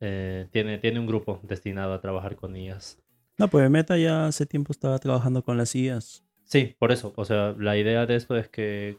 Eh, 0.00 0.48
tiene, 0.50 0.78
tiene 0.78 0.98
un 0.98 1.06
grupo 1.06 1.40
destinado 1.42 1.92
a 1.92 2.00
trabajar 2.00 2.36
con 2.36 2.56
IAs. 2.56 3.02
No, 3.40 3.48
pues 3.48 3.70
Meta 3.70 3.96
ya 3.96 4.26
hace 4.26 4.44
tiempo 4.44 4.70
estaba 4.70 4.98
trabajando 4.98 5.42
con 5.42 5.56
las 5.56 5.74
IAs. 5.74 6.22
Sí, 6.44 6.76
por 6.78 6.92
eso. 6.92 7.14
O 7.16 7.24
sea, 7.24 7.54
la 7.58 7.78
idea 7.78 8.04
de 8.04 8.14
esto 8.14 8.36
es 8.36 8.48
que 8.48 8.98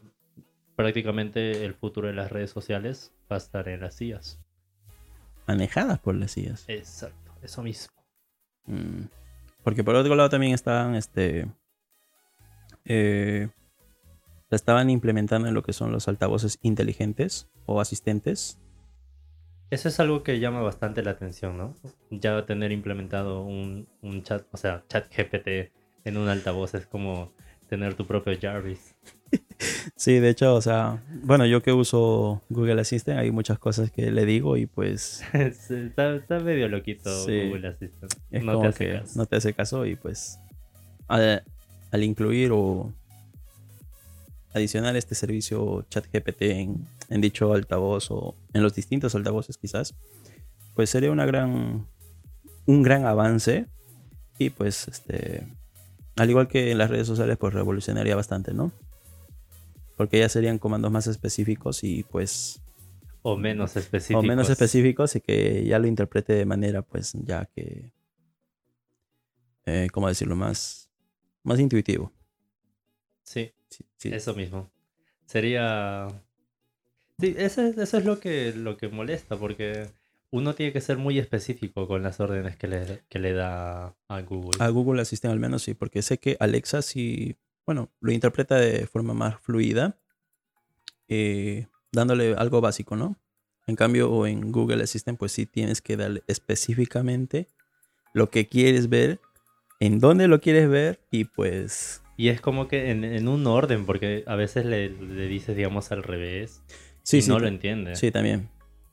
prácticamente 0.74 1.64
el 1.64 1.74
futuro 1.74 2.08
de 2.08 2.14
las 2.14 2.32
redes 2.32 2.50
sociales 2.50 3.12
va 3.30 3.36
a 3.36 3.38
estar 3.38 3.68
en 3.68 3.82
las 3.82 4.00
IAs. 4.00 4.40
Manejadas 5.46 6.00
por 6.00 6.16
las 6.16 6.36
IAs. 6.36 6.64
Exacto, 6.66 7.32
eso 7.40 7.62
mismo. 7.62 7.94
Mm. 8.66 9.04
Porque 9.62 9.84
por 9.84 9.94
otro 9.94 10.16
lado 10.16 10.28
también 10.28 10.54
estaban, 10.54 10.96
este, 10.96 11.46
eh, 12.84 13.48
estaban 14.50 14.90
implementando 14.90 15.46
en 15.46 15.54
lo 15.54 15.62
que 15.62 15.72
son 15.72 15.92
los 15.92 16.08
altavoces 16.08 16.58
inteligentes 16.62 17.48
o 17.64 17.80
asistentes. 17.80 18.58
Eso 19.72 19.88
es 19.88 19.98
algo 20.00 20.22
que 20.22 20.38
llama 20.38 20.60
bastante 20.60 21.02
la 21.02 21.12
atención, 21.12 21.56
¿no? 21.56 21.74
Ya 22.10 22.44
tener 22.44 22.72
implementado 22.72 23.40
un, 23.40 23.88
un 24.02 24.22
chat, 24.22 24.44
o 24.52 24.58
sea, 24.58 24.84
chat 24.86 25.06
GPT 25.10 25.72
en 26.04 26.18
un 26.18 26.28
altavoz 26.28 26.74
es 26.74 26.84
como 26.84 27.32
tener 27.70 27.94
tu 27.94 28.06
propio 28.06 28.38
Jarvis. 28.38 28.94
Sí, 29.96 30.18
de 30.18 30.28
hecho, 30.28 30.54
o 30.54 30.60
sea, 30.60 31.02
bueno, 31.22 31.46
yo 31.46 31.62
que 31.62 31.72
uso 31.72 32.42
Google 32.50 32.80
Assistant, 32.80 33.18
hay 33.18 33.30
muchas 33.30 33.58
cosas 33.58 33.90
que 33.90 34.10
le 34.10 34.26
digo 34.26 34.56
y 34.56 34.66
pues... 34.66 35.22
está, 35.32 36.20
medio 36.40 36.68
loquito 36.68 37.10
Google 37.24 37.68
Assistant. 37.68 38.12
no 38.30 38.60
te 38.60 38.66
hace 38.66 38.92
caso. 38.92 39.18
No 39.18 39.26
te 39.26 39.36
hace 39.36 39.54
caso 39.54 39.86
y 39.86 39.94
pues 39.94 40.38
al, 41.06 41.42
incluir 42.02 42.50
o 42.52 42.92
adicionar 44.54 44.96
este 44.96 45.14
servicio 45.14 45.86
ChatGPT 45.88 46.42
en, 46.42 46.86
en 47.08 47.20
dicho 47.20 47.52
altavoz 47.52 48.10
o 48.10 48.34
en 48.52 48.62
los 48.62 48.74
distintos 48.74 49.14
altavoces 49.14 49.56
quizás, 49.58 49.94
pues 50.74 50.90
sería 50.90 51.10
una 51.10 51.26
gran, 51.26 51.86
un 52.66 52.82
gran 52.82 53.06
avance 53.06 53.66
y 54.38 54.50
pues 54.50 54.88
este, 54.88 55.46
al 56.16 56.30
igual 56.30 56.48
que 56.48 56.70
en 56.70 56.78
las 56.78 56.90
redes 56.90 57.06
sociales, 57.06 57.36
pues 57.38 57.54
revolucionaría 57.54 58.16
bastante, 58.16 58.52
¿no? 58.54 58.72
porque 60.02 60.18
ya 60.18 60.28
serían 60.28 60.58
comandos 60.58 60.90
más 60.90 61.06
específicos 61.06 61.84
y 61.84 62.02
pues... 62.02 62.60
O 63.22 63.36
menos 63.36 63.76
específicos. 63.76 64.24
O 64.24 64.26
menos 64.26 64.50
específicos 64.50 65.14
y 65.14 65.20
que 65.20 65.64
ya 65.64 65.78
lo 65.78 65.86
interprete 65.86 66.32
de 66.32 66.44
manera 66.44 66.82
pues 66.82 67.12
ya 67.24 67.48
que... 67.54 67.92
Eh, 69.64 69.86
¿Cómo 69.92 70.08
decirlo? 70.08 70.34
Más, 70.34 70.90
más 71.44 71.60
intuitivo. 71.60 72.10
Sí, 73.22 73.52
eso 74.04 74.34
mismo. 74.34 74.70
Sería... 75.26 76.08
Sí, 77.18 77.34
eso, 77.38 77.62
es 77.62 78.04
lo 78.04 78.18
que, 78.18 78.52
lo 78.52 78.76
que 78.76 78.88
molesta 78.88 79.36
porque 79.36 79.88
uno 80.30 80.54
tiene 80.54 80.72
que 80.72 80.80
ser 80.80 80.96
muy 80.96 81.18
específico 81.18 81.86
con 81.86 82.02
las 82.02 82.18
órdenes 82.20 82.56
que 82.56 82.66
le, 82.66 83.02
que 83.08 83.18
le 83.18 83.32
da 83.32 83.94
a 84.08 84.20
Google. 84.22 84.62
A 84.64 84.68
Google 84.70 85.02
Assistant 85.02 85.32
al 85.32 85.40
menos 85.40 85.62
sí, 85.62 85.74
porque 85.74 86.02
sé 86.02 86.18
que 86.18 86.36
Alexa 86.40 86.82
sí 86.82 87.36
bueno, 87.66 87.90
lo 88.00 88.12
interpreta 88.12 88.56
de 88.56 88.86
forma 88.86 89.14
más 89.14 89.40
fluida, 89.40 89.96
eh, 91.08 91.66
dándole 91.92 92.34
algo 92.34 92.60
básico, 92.60 92.96
¿no? 92.96 93.16
En 93.66 93.76
cambio, 93.76 94.26
en 94.26 94.50
Google 94.50 94.82
Assistant, 94.82 95.18
pues 95.18 95.32
sí 95.32 95.46
tienes 95.46 95.80
que 95.80 95.96
darle 95.96 96.22
específicamente 96.26 97.48
lo 98.12 98.30
que 98.30 98.48
quieres 98.48 98.88
ver, 98.88 99.20
en 99.78 100.00
dónde 100.00 100.28
lo 100.28 100.40
quieres 100.40 100.68
ver 100.68 101.00
y 101.10 101.24
pues... 101.24 102.01
Y 102.22 102.28
es 102.28 102.40
como 102.40 102.68
que 102.68 102.92
en, 102.92 103.26
un 103.26 103.48
orden, 103.48 103.84
porque 103.84 104.22
a 104.28 104.36
veces 104.36 104.64
le, 104.64 104.90
dices, 104.90 105.56
digamos, 105.56 105.90
al 105.90 106.04
revés 106.04 106.62
sí, 107.02 107.16
y 107.16 107.22
sí, 107.22 107.28
no 107.28 107.40
lo 107.40 107.48
entiende. 107.48 107.96
Sí, 107.96 108.12
también. 108.12 108.48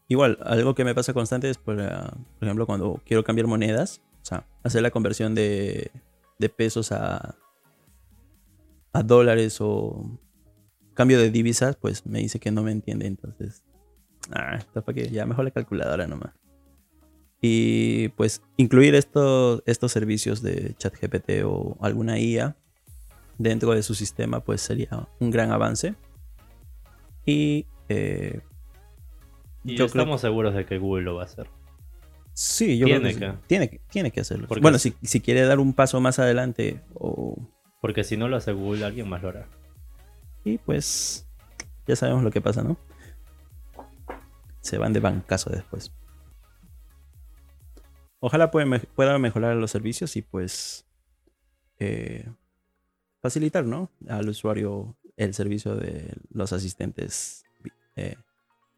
Igual, 0.07 0.39
algo 0.41 0.73
que 0.73 0.83
me 0.83 0.95
pasa 0.95 1.13
constante 1.13 1.47
es, 1.47 1.59
por, 1.59 1.75
por 1.75 2.17
ejemplo, 2.41 2.65
cuando 2.65 2.99
quiero 3.05 3.23
cambiar 3.23 3.45
monedas, 3.45 4.01
o 4.23 4.25
sea, 4.25 4.47
hacer 4.63 4.81
la 4.81 4.89
conversión 4.89 5.35
de, 5.35 5.91
de 6.39 6.49
pesos 6.49 6.91
a, 6.91 7.35
a 8.93 9.03
dólares 9.03 9.57
o 9.61 10.19
cambio 10.95 11.19
de 11.19 11.29
divisas, 11.29 11.75
pues 11.75 12.07
me 12.07 12.17
dice 12.17 12.39
que 12.39 12.49
no 12.49 12.63
me 12.63 12.71
entiende. 12.71 13.05
Entonces, 13.05 13.63
ah, 14.31 14.55
está 14.57 14.81
para 14.81 14.95
que 14.95 15.09
ya 15.09 15.27
mejor 15.27 15.45
la 15.45 15.51
calculadora 15.51 16.07
nomás. 16.07 16.33
Y 17.43 18.07
pues 18.17 18.41
incluir 18.57 18.95
estos, 18.95 19.61
estos 19.67 19.91
servicios 19.91 20.41
de 20.41 20.73
ChatGPT 20.79 21.43
o 21.45 21.77
alguna 21.79 22.17
IA 22.17 22.57
dentro 23.39 23.73
de 23.73 23.81
su 23.81 23.95
sistema, 23.95 24.41
pues 24.41 24.61
sería 24.61 25.07
un 25.19 25.31
gran 25.31 25.51
avance. 25.51 25.95
Y, 27.25 27.65
eh, 27.87 28.41
yo 29.63 29.85
estamos 29.85 30.21
seguros 30.21 30.53
de 30.53 30.65
que 30.65 30.77
Google 30.77 31.05
lo 31.05 31.15
va 31.15 31.23
a 31.23 31.25
hacer. 31.25 31.49
Sí, 32.33 32.77
yo 32.77 32.85
tiene 32.85 33.15
creo 33.15 33.31
que, 33.31 33.37
que. 33.37 33.47
Tiene, 33.47 33.81
tiene 33.89 34.11
que 34.11 34.21
hacerlo. 34.21 34.47
bueno, 34.61 34.77
si, 34.77 34.93
si 35.01 35.19
quiere 35.19 35.41
dar 35.41 35.59
un 35.59 35.73
paso 35.73 35.99
más 35.99 36.19
adelante 36.19 36.81
o 36.93 37.35
porque 37.81 38.03
si 38.03 38.17
no 38.17 38.27
lo 38.27 38.37
hace 38.37 38.51
Google, 38.51 38.85
alguien 38.85 39.07
más 39.07 39.21
lo 39.21 39.29
hará. 39.29 39.47
Y 40.43 40.57
pues 40.57 41.27
ya 41.87 41.95
sabemos 41.95 42.23
lo 42.23 42.31
que 42.31 42.41
pasa, 42.41 42.61
¿no? 42.61 42.77
Se 44.61 44.77
van 44.77 44.93
de 44.93 44.99
bancazo 44.99 45.49
después. 45.49 45.91
Ojalá 48.19 48.51
pueda 48.51 49.17
mejorar 49.17 49.55
los 49.55 49.71
servicios 49.71 50.17
y 50.17 50.21
pues 50.21 50.85
eh, 51.79 52.29
facilitar, 53.21 53.65
¿no? 53.65 53.89
Al 54.07 54.29
usuario 54.29 54.95
el 55.17 55.33
servicio 55.33 55.75
de 55.75 56.13
los 56.31 56.53
asistentes 56.53 57.43
eh, 57.95 58.15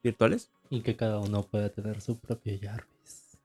virtuales. 0.04 0.50
Y 0.70 0.82
que 0.82 0.96
cada 0.96 1.20
uno 1.20 1.44
pueda 1.44 1.70
tener 1.70 2.02
su 2.02 2.18
propio 2.18 2.58
Jarvis. 2.62 3.38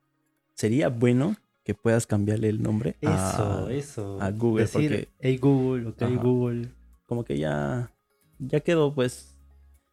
Sería 0.55 0.89
bueno 0.89 1.37
que 1.65 1.75
puedas 1.75 2.07
cambiarle 2.07 2.49
el 2.49 2.63
nombre 2.63 2.97
eso, 3.01 3.67
a, 3.67 3.73
eso. 3.73 4.23
a 4.23 4.31
Google. 4.31 4.63
Decir, 4.63 4.91
porque, 4.91 5.09
hey 5.21 5.37
Google, 5.37 5.89
ok 5.89 6.03
Google. 6.23 6.69
Como 7.07 7.25
que 7.25 7.39
ya, 7.39 7.93
ya 8.39 8.61
quedó, 8.61 8.95
pues. 8.95 9.37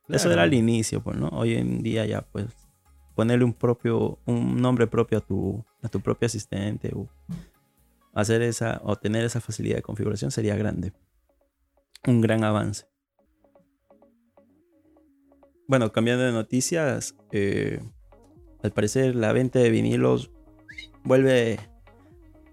Eso 0.07 0.31
era 0.31 0.43
al 0.43 0.53
inicio, 0.53 1.01
pues, 1.01 1.17
¿no? 1.17 1.29
Hoy 1.29 1.55
en 1.55 1.81
día 1.81 2.05
ya, 2.05 2.21
pues, 2.21 2.45
ponerle 3.15 3.45
un 3.45 3.53
propio, 3.53 4.19
un 4.25 4.61
nombre 4.61 4.85
propio 4.85 5.17
a 5.17 5.21
tu, 5.21 5.63
a 5.81 5.89
tu 5.89 5.99
propio 5.99 6.25
asistente 6.25 6.91
o 6.93 7.07
hacer 8.13 8.41
esa, 8.41 8.81
o 8.83 8.95
tener 8.95 9.25
esa 9.25 9.41
facilidad 9.41 9.77
de 9.77 9.81
configuración 9.81 10.31
sería 10.31 10.55
grande. 10.55 10.93
Un 12.07 12.21
gran 12.21 12.43
avance. 12.43 12.85
Bueno, 15.67 15.91
cambiando 15.91 16.25
de 16.25 16.31
noticias, 16.31 17.15
eh, 17.31 17.81
al 18.61 18.71
parecer 18.71 19.15
la 19.15 19.33
venta 19.33 19.59
de 19.59 19.69
vinilos 19.69 20.31
vuelve 21.03 21.59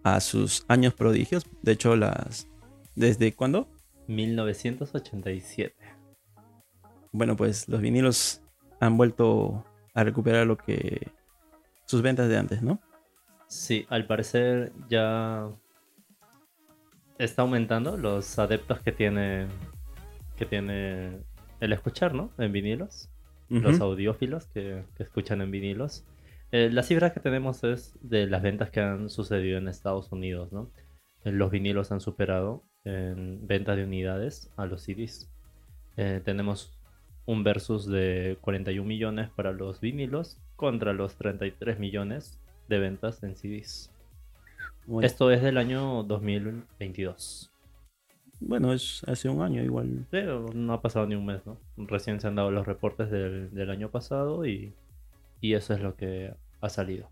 a 0.02 0.20
sus 0.20 0.64
años 0.68 0.94
prodigios. 0.94 1.44
De 1.62 1.72
hecho, 1.72 1.96
las. 1.96 2.48
¿Desde 2.94 3.34
cuándo? 3.34 3.68
1987. 4.06 5.74
bueno, 7.12 7.36
pues 7.36 7.68
los 7.68 7.80
vinilos 7.80 8.42
han 8.80 8.96
vuelto 8.96 9.64
a 9.94 10.04
recuperar 10.04 10.46
lo 10.46 10.56
que 10.56 11.12
sus 11.84 12.02
ventas 12.02 12.28
de 12.28 12.36
antes, 12.36 12.62
¿no? 12.62 12.80
Sí, 13.50 13.85
al 13.88 14.07
parecer 14.07 14.73
ya 14.88 15.50
está 17.19 17.42
aumentando 17.42 17.97
los 17.97 18.38
adeptos 18.38 18.78
que 18.78 18.92
tiene 18.92 19.49
que 20.37 20.47
tiene 20.47 21.19
el 21.59 21.73
escuchar, 21.73 22.14
¿no? 22.14 22.30
En 22.38 22.52
vinilos, 22.52 23.11
los 23.49 23.80
audiófilos 23.80 24.47
que, 24.47 24.85
escuchan 25.00 25.42
en 25.42 25.50
vinilos. 25.50 26.07
Eh, 26.52 26.71
la 26.71 26.85
cifra 26.85 27.12
que 27.12 27.19
tenemos 27.19 27.64
es 27.64 27.99
de 28.00 28.28
las 28.28 28.40
ventas 28.40 28.71
que 28.71 28.83
han 28.83 29.11
sucedido 29.11 29.59
en 29.59 29.66
Estados 29.66 30.12
Unidos, 30.12 30.52
¿no? 30.52 30.71
Eh, 31.25 31.33
los 31.33 31.50
vinilos 31.50 31.90
han 31.90 32.00
superado 32.00 32.62
en 32.85 33.49
ventas 33.49 33.76
de 33.76 33.83
unidades 33.83 34.52
a 34.57 34.66
los 34.66 34.83
CDs. 34.83 35.28
Eh, 35.97 36.23
tenemos 36.25 36.78
un 37.26 37.42
versus 37.42 37.85
de 37.85 38.38
41 38.42 38.87
millones 38.87 39.28
para 39.30 39.50
los 39.50 39.80
vinilos 39.80 40.38
contra 40.54 40.92
los 40.92 41.16
33 41.16 41.80
millones 41.80 42.40
de 42.70 42.78
ventas 42.78 43.22
en 43.24 43.36
CDs. 43.36 43.90
Esto 45.02 45.30
es 45.30 45.42
del 45.42 45.58
año 45.58 46.04
2022. 46.04 47.50
Bueno, 48.38 48.72
es 48.72 49.02
hace 49.06 49.28
un 49.28 49.42
año 49.42 49.62
igual. 49.62 50.06
Pero 50.08 50.46
no 50.54 50.72
ha 50.72 50.80
pasado 50.80 51.06
ni 51.06 51.16
un 51.16 51.26
mes, 51.26 51.44
¿no? 51.44 51.58
Recién 51.76 52.20
se 52.20 52.28
han 52.28 52.36
dado 52.36 52.50
los 52.50 52.66
reportes 52.66 53.10
del, 53.10 53.70
año 53.70 53.90
pasado 53.90 54.46
y, 54.46 54.72
y, 55.40 55.54
eso 55.54 55.74
es 55.74 55.80
lo 55.80 55.96
que 55.96 56.32
ha 56.60 56.68
salido. 56.68 57.08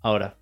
Ahora, 0.00 0.36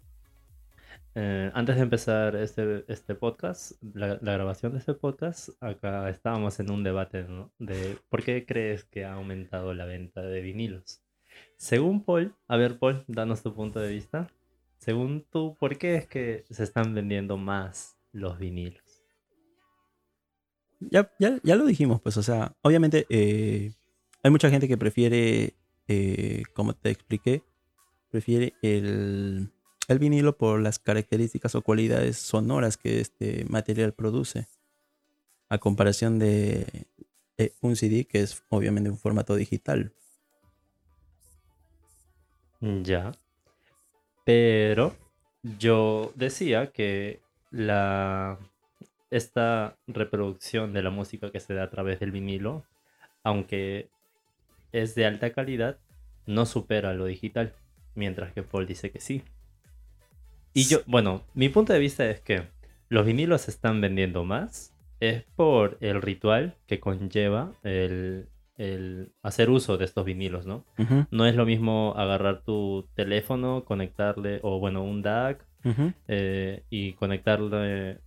eh, 1.16 1.50
antes 1.52 1.76
de 1.76 1.82
empezar 1.82 2.36
este, 2.36 2.84
este 2.86 3.14
podcast, 3.16 3.72
la, 3.92 4.16
grabación 4.16 4.72
de 4.72 4.78
este 4.78 4.94
podcast, 4.94 5.50
acá 5.60 6.08
estábamos 6.08 6.58
en 6.60 6.70
un 6.70 6.84
debate 6.84 7.24
¿no? 7.24 7.50
de 7.58 7.98
por 8.08 8.22
qué 8.22 8.46
crees 8.46 8.84
que 8.84 9.04
ha 9.04 9.14
aumentado 9.14 9.74
la 9.74 9.84
venta 9.84 10.22
de 10.22 10.40
vinilos. 10.40 11.02
Según 11.56 12.04
Paul, 12.04 12.34
a 12.48 12.56
ver 12.56 12.78
Paul, 12.78 13.04
danos 13.08 13.42
tu 13.42 13.54
punto 13.54 13.80
de 13.80 13.92
vista. 13.92 14.28
Según 14.84 15.24
tú, 15.30 15.56
¿por 15.58 15.78
qué 15.78 15.94
es 15.94 16.06
que 16.06 16.44
se 16.50 16.62
están 16.62 16.94
vendiendo 16.94 17.38
más 17.38 17.96
los 18.12 18.38
vinilos? 18.38 19.02
Ya, 20.78 21.10
ya, 21.18 21.56
lo 21.56 21.64
dijimos, 21.64 22.02
pues, 22.02 22.18
o 22.18 22.22
sea, 22.22 22.54
obviamente 22.60 23.06
eh, 23.08 23.72
hay 24.22 24.30
mucha 24.30 24.50
gente 24.50 24.68
que 24.68 24.76
prefiere, 24.76 25.54
eh, 25.88 26.42
como 26.52 26.74
te 26.74 26.90
expliqué, 26.90 27.42
prefiere 28.10 28.52
el, 28.60 29.50
el 29.88 29.98
vinilo 29.98 30.36
por 30.36 30.60
las 30.60 30.78
características 30.78 31.54
o 31.54 31.62
cualidades 31.62 32.18
sonoras 32.18 32.76
que 32.76 33.00
este 33.00 33.46
material 33.46 33.94
produce, 33.94 34.48
a 35.48 35.56
comparación 35.56 36.18
de 36.18 36.88
un 37.62 37.74
CD 37.76 38.04
que 38.04 38.20
es 38.20 38.42
obviamente 38.50 38.90
un 38.90 38.98
formato 38.98 39.34
digital. 39.34 39.94
Ya. 42.60 43.12
Pero 44.24 44.96
yo 45.42 46.12
decía 46.14 46.72
que 46.72 47.20
la 47.50 48.38
esta 49.10 49.76
reproducción 49.86 50.72
de 50.72 50.82
la 50.82 50.90
música 50.90 51.30
que 51.30 51.38
se 51.38 51.54
da 51.54 51.64
a 51.64 51.70
través 51.70 52.00
del 52.00 52.10
vinilo, 52.10 52.64
aunque 53.22 53.88
es 54.72 54.96
de 54.96 55.06
alta 55.06 55.32
calidad, 55.32 55.78
no 56.26 56.46
supera 56.46 56.94
lo 56.94 57.04
digital, 57.06 57.54
mientras 57.94 58.32
que 58.32 58.42
Paul 58.42 58.66
dice 58.66 58.90
que 58.90 59.00
sí. 59.00 59.22
Y 60.52 60.64
yo, 60.64 60.80
bueno, 60.86 61.22
mi 61.34 61.48
punto 61.48 61.72
de 61.72 61.78
vista 61.78 62.10
es 62.10 62.20
que 62.20 62.48
los 62.88 63.06
vinilos 63.06 63.42
se 63.42 63.52
están 63.52 63.80
vendiendo 63.80 64.24
más, 64.24 64.74
es 64.98 65.22
por 65.36 65.78
el 65.80 66.02
ritual 66.02 66.56
que 66.66 66.80
conlleva 66.80 67.52
el, 67.62 68.26
el 68.56 69.12
hacer 69.22 69.50
uso 69.50 69.76
de 69.76 69.84
estos 69.84 70.04
vinilos, 70.04 70.46
¿no? 70.46 70.64
No 71.10 71.26
es 71.26 71.34
lo 71.34 71.44
mismo 71.44 71.94
agarrar 71.96 72.42
tu 72.42 72.88
teléfono, 72.94 73.64
conectarle, 73.64 74.40
o 74.42 74.58
bueno, 74.58 74.82
un 74.84 75.02
DAC, 75.02 75.44
eh, 76.08 76.62
y 76.70 76.92
conectarle, 76.92 77.98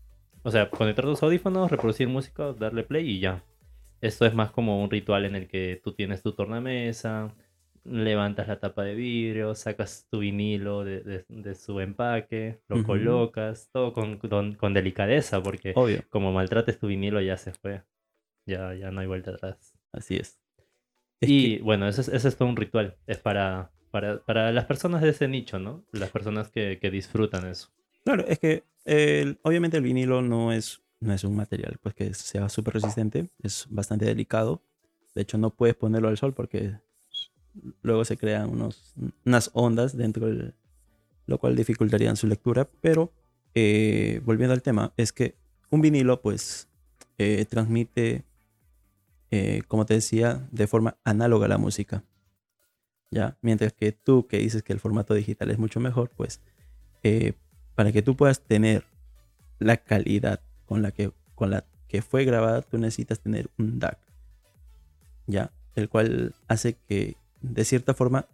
o 0.44 0.52
sea, 0.52 0.70
conectar 0.70 1.06
tus 1.06 1.24
audífonos, 1.24 1.72
reproducir 1.72 2.08
música, 2.08 2.54
darle 2.54 2.84
play 2.84 3.10
y 3.10 3.20
ya. 3.20 3.44
Esto 4.00 4.26
es 4.26 4.34
más 4.34 4.52
como 4.52 4.82
un 4.82 4.90
ritual 4.90 5.26
en 5.26 5.36
el 5.36 5.48
que 5.48 5.82
tú 5.84 5.94
tienes 5.94 6.22
tu 6.22 6.32
tornamesa, 6.32 7.34
levantas 7.84 8.48
la 8.48 8.60
tapa 8.60 8.84
de 8.84 8.96
vidrio, 8.96 9.56
sacas 9.56 10.08
tu 10.10 10.20
vinilo 10.20 10.84
de, 10.84 11.56
su 11.56 11.80
empaque, 11.80 12.60
lo 12.68 12.84
colocas, 12.84 13.70
todo 13.72 13.94
con, 13.94 14.18
con, 14.18 14.74
delicadeza, 14.74 15.42
porque 15.42 15.74
como 16.10 16.32
maltrates 16.32 16.80
tu 16.80 16.88
vinilo 16.88 17.22
ya 17.22 17.38
se 17.38 17.54
fue, 17.54 17.82
ya, 18.46 18.74
ya 18.76 18.92
no 18.92 19.02
hay 19.02 19.08
vuelta 19.08 19.32
atrás. 19.32 19.77
Así 19.98 20.16
es. 20.16 20.38
y 21.22 21.60
bueno, 21.60 21.88
ese 21.88 22.16
es, 22.16 22.38
todo 22.38 22.48
un 22.48 22.56
ritual. 22.56 22.96
Es 23.08 23.18
para, 23.18 23.72
para, 23.92 24.52
las 24.52 24.66
personas 24.66 25.02
de 25.02 25.10
ese 25.10 25.28
nicho, 25.28 25.60
¿no? 25.60 25.84
Las 25.92 26.12
personas 26.12 26.50
que, 26.50 26.80
disfrutan 26.92 27.48
eso. 27.48 27.70
Claro, 28.04 28.26
es 28.28 28.40
que 28.40 28.64
obviamente 29.44 29.78
el 29.78 29.84
vinilo 29.84 30.22
no 30.22 30.52
es, 30.54 30.82
no 31.00 31.14
es 31.14 31.24
un 31.24 31.36
material 31.36 31.78
pues 31.82 31.94
que 31.94 32.14
sea 32.14 32.48
súper 32.50 32.76
resistente, 32.76 33.30
es 33.42 33.68
bastante 33.70 34.06
delicado. 34.06 34.62
De 35.16 35.24
hecho, 35.24 35.38
no 35.38 35.50
puedes 35.50 35.76
ponerlo 35.76 36.10
al 36.10 36.18
sol 36.18 36.34
porque 36.34 36.76
luego 37.82 38.06
se 38.06 38.18
crean 38.18 38.50
unos, 38.50 38.94
unas 39.26 39.50
ondas 39.54 39.98
dentro 39.98 40.28
del, 40.28 40.54
lo 41.28 41.38
cual 41.38 41.56
dificultaría 41.56 42.16
su 42.16 42.28
lectura. 42.28 42.68
Pero 42.82 43.12
eh, 43.54 44.22
volviendo 44.24 44.54
al 44.54 44.64
tema, 44.64 44.94
es 44.98 45.12
que 45.14 45.36
un 45.70 45.82
vinilo 45.82 46.22
pues 46.22 46.68
eh, 47.18 47.46
transmite 47.50 48.24
eh, 49.32 49.62
como 49.68 49.86
te 49.86 49.96
decía, 49.96 50.48
de 50.52 50.68
forma 50.68 50.98
análoga 51.04 51.46
a 51.46 51.50
la 51.50 51.58
música. 51.58 52.04
¿Ya? 53.12 53.38
Mientras 53.42 53.74
que 53.74 53.92
tú 53.92 54.28
que 54.28 54.38
dices 54.38 54.64
que 54.64 54.74
el 54.74 54.80
formato 54.80 55.14
digital 55.14 55.50
es 55.52 55.58
mucho 55.58 55.80
mejor, 55.80 56.10
pues 56.16 56.42
eh, 57.04 57.34
para 57.76 57.92
que 57.92 58.02
tú 58.02 58.16
puedas 58.16 58.42
tener 58.42 58.86
la 59.60 59.78
calidad 59.78 60.42
con 60.66 60.82
la 60.82 60.92
que, 60.92 61.12
con 61.36 61.52
la 61.52 61.66
que 61.88 62.02
fue 62.02 62.26
grabada, 62.26 62.62
tú 62.62 62.78
necesitas 62.78 63.20
tener 63.20 63.50
un 63.58 63.80
DAC. 63.80 64.00
¿Ya? 65.26 65.52
El 65.76 65.90
cual 65.90 66.36
hace 66.48 66.74
que 66.74 67.16
de 67.42 67.66
cierta 67.66 67.94
forma 67.94 68.28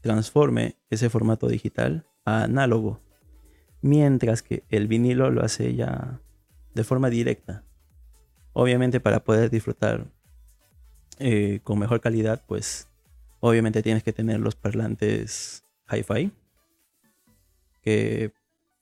transforme 0.00 0.76
ese 0.90 1.10
formato 1.10 1.48
digital 1.48 2.06
a 2.24 2.44
análogo. 2.44 3.00
Mientras 3.80 4.42
que 4.42 4.64
el 4.68 4.86
vinilo 4.86 5.30
lo 5.30 5.42
hace 5.42 5.74
ya 5.74 6.20
de 6.74 6.84
forma 6.84 7.10
directa. 7.10 7.64
Obviamente 8.52 9.00
para 9.00 9.24
poder 9.24 9.50
disfrutar 9.50 10.06
eh, 11.18 11.60
con 11.62 11.78
mejor 11.78 12.00
calidad, 12.00 12.44
pues 12.46 12.88
obviamente 13.40 13.82
tienes 13.82 14.02
que 14.02 14.12
tener 14.12 14.40
los 14.40 14.56
parlantes 14.56 15.64
hi-fi. 15.90 16.32
Que 17.82 18.32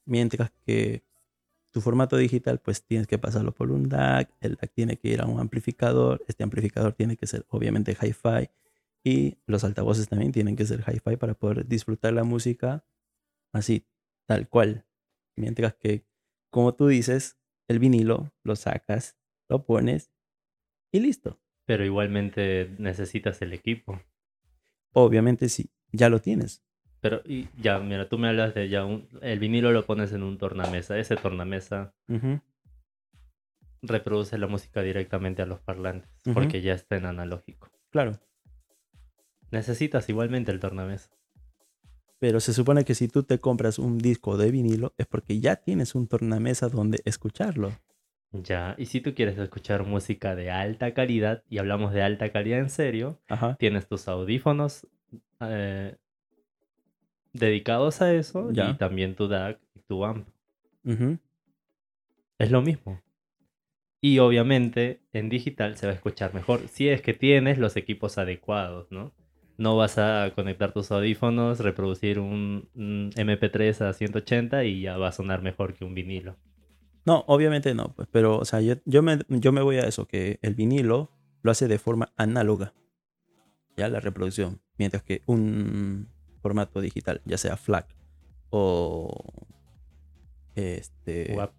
mientras 0.04 0.52
que 0.64 1.02
tu 1.72 1.80
formato 1.80 2.16
digital, 2.16 2.60
pues 2.60 2.84
tienes 2.84 3.06
que 3.06 3.18
pasarlo 3.18 3.52
por 3.52 3.72
un 3.72 3.88
DAC. 3.88 4.30
El 4.40 4.56
DAC 4.56 4.72
tiene 4.72 4.96
que 4.98 5.08
ir 5.08 5.20
a 5.22 5.26
un 5.26 5.40
amplificador. 5.40 6.22
Este 6.28 6.44
amplificador 6.44 6.92
tiene 6.92 7.16
que 7.16 7.26
ser 7.26 7.46
obviamente 7.48 7.96
hi-fi. 8.00 8.50
Y 9.02 9.38
los 9.46 9.64
altavoces 9.64 10.08
también 10.08 10.32
tienen 10.32 10.54
que 10.54 10.64
ser 10.64 10.84
hi-fi 10.86 11.16
para 11.16 11.34
poder 11.34 11.66
disfrutar 11.66 12.12
la 12.12 12.24
música 12.24 12.84
así, 13.52 13.86
tal 14.26 14.48
cual. 14.48 14.84
Mientras 15.34 15.74
que, 15.74 16.04
como 16.50 16.74
tú 16.74 16.86
dices, 16.86 17.38
el 17.68 17.78
vinilo 17.78 18.32
lo 18.44 18.54
sacas, 18.54 19.16
lo 19.48 19.64
pones 19.64 20.10
y 20.92 21.00
listo. 21.00 21.41
Pero 21.64 21.84
igualmente 21.84 22.74
necesitas 22.78 23.40
el 23.42 23.52
equipo. 23.52 24.00
Obviamente 24.92 25.48
sí, 25.48 25.70
ya 25.92 26.08
lo 26.08 26.20
tienes. 26.20 26.62
Pero 27.00 27.20
y 27.24 27.48
ya, 27.60 27.80
mira, 27.80 28.08
tú 28.08 28.16
me 28.16 28.28
hablas 28.28 28.54
de 28.54 28.68
ya 28.68 28.84
un, 28.84 29.08
el 29.22 29.38
vinilo 29.40 29.72
lo 29.72 29.84
pones 29.84 30.12
en 30.12 30.22
un 30.22 30.38
tornamesa. 30.38 30.98
Ese 30.98 31.16
tornamesa 31.16 31.94
reproduce 33.82 34.38
la 34.38 34.46
música 34.46 34.82
directamente 34.82 35.42
a 35.42 35.46
los 35.46 35.60
parlantes 35.60 36.08
porque 36.32 36.62
ya 36.62 36.74
está 36.74 36.96
en 36.96 37.06
analógico. 37.06 37.70
Claro. 37.90 38.20
Necesitas 39.50 40.08
igualmente 40.08 40.52
el 40.52 40.60
tornamesa. 40.60 41.10
Pero 42.20 42.38
se 42.38 42.52
supone 42.52 42.84
que 42.84 42.94
si 42.94 43.08
tú 43.08 43.24
te 43.24 43.40
compras 43.40 43.80
un 43.80 43.98
disco 43.98 44.36
de 44.36 44.52
vinilo 44.52 44.94
es 44.96 45.06
porque 45.06 45.40
ya 45.40 45.56
tienes 45.56 45.96
un 45.96 46.06
tornamesa 46.06 46.68
donde 46.68 47.00
escucharlo. 47.04 47.72
Ya, 48.32 48.74
y 48.78 48.86
si 48.86 49.02
tú 49.02 49.14
quieres 49.14 49.36
escuchar 49.36 49.84
música 49.84 50.34
de 50.34 50.50
alta 50.50 50.94
calidad, 50.94 51.42
y 51.50 51.58
hablamos 51.58 51.92
de 51.92 52.02
alta 52.02 52.32
calidad 52.32 52.60
en 52.60 52.70
serio, 52.70 53.20
tienes 53.58 53.86
tus 53.86 54.08
audífonos 54.08 54.86
eh, 55.40 55.96
dedicados 57.34 58.00
a 58.00 58.14
eso 58.14 58.50
y 58.50 58.74
también 58.78 59.14
tu 59.14 59.28
DAC 59.28 59.60
y 59.74 59.80
tu 59.80 60.04
amp. 60.04 60.26
Es 62.38 62.50
lo 62.50 62.62
mismo. 62.62 63.02
Y 64.00 64.18
obviamente 64.18 65.02
en 65.12 65.28
digital 65.28 65.76
se 65.76 65.86
va 65.86 65.92
a 65.92 65.96
escuchar 65.96 66.32
mejor 66.32 66.66
si 66.68 66.88
es 66.88 67.02
que 67.02 67.12
tienes 67.12 67.58
los 67.58 67.76
equipos 67.76 68.16
adecuados, 68.16 68.90
¿no? 68.90 69.12
No 69.58 69.76
vas 69.76 69.98
a 69.98 70.32
conectar 70.34 70.72
tus 70.72 70.90
audífonos, 70.90 71.60
reproducir 71.60 72.18
un 72.18 72.68
MP3 72.74 73.82
a 73.82 73.92
180 73.92 74.64
y 74.64 74.80
ya 74.80 74.96
va 74.96 75.08
a 75.08 75.12
sonar 75.12 75.42
mejor 75.42 75.74
que 75.74 75.84
un 75.84 75.94
vinilo. 75.94 76.36
No, 77.04 77.24
obviamente 77.26 77.74
no, 77.74 77.92
pues, 77.94 78.08
pero 78.10 78.38
o 78.38 78.44
sea, 78.44 78.60
yo, 78.60 79.02
me, 79.02 79.18
yo 79.28 79.52
me 79.52 79.62
voy 79.62 79.76
a 79.76 79.86
eso, 79.86 80.06
que 80.06 80.38
el 80.42 80.54
vinilo 80.54 81.10
lo 81.42 81.50
hace 81.50 81.68
de 81.68 81.78
forma 81.78 82.12
análoga. 82.16 82.74
ya 83.76 83.88
la 83.88 84.00
reproducción, 84.00 84.60
mientras 84.78 85.02
que 85.02 85.22
un 85.26 86.08
formato 86.40 86.80
digital, 86.80 87.20
ya 87.24 87.38
sea 87.38 87.56
FLAC 87.56 87.96
o 88.50 89.32
este 90.54 91.34
WAP. 91.34 91.52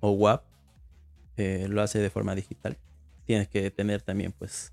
o 0.00 0.10
WAP, 0.12 0.44
eh, 1.36 1.66
lo 1.68 1.82
hace 1.82 1.98
de 1.98 2.10
forma 2.10 2.34
digital. 2.34 2.78
Tienes 3.24 3.48
que 3.48 3.70
tener 3.70 4.02
también 4.02 4.32
pues 4.32 4.72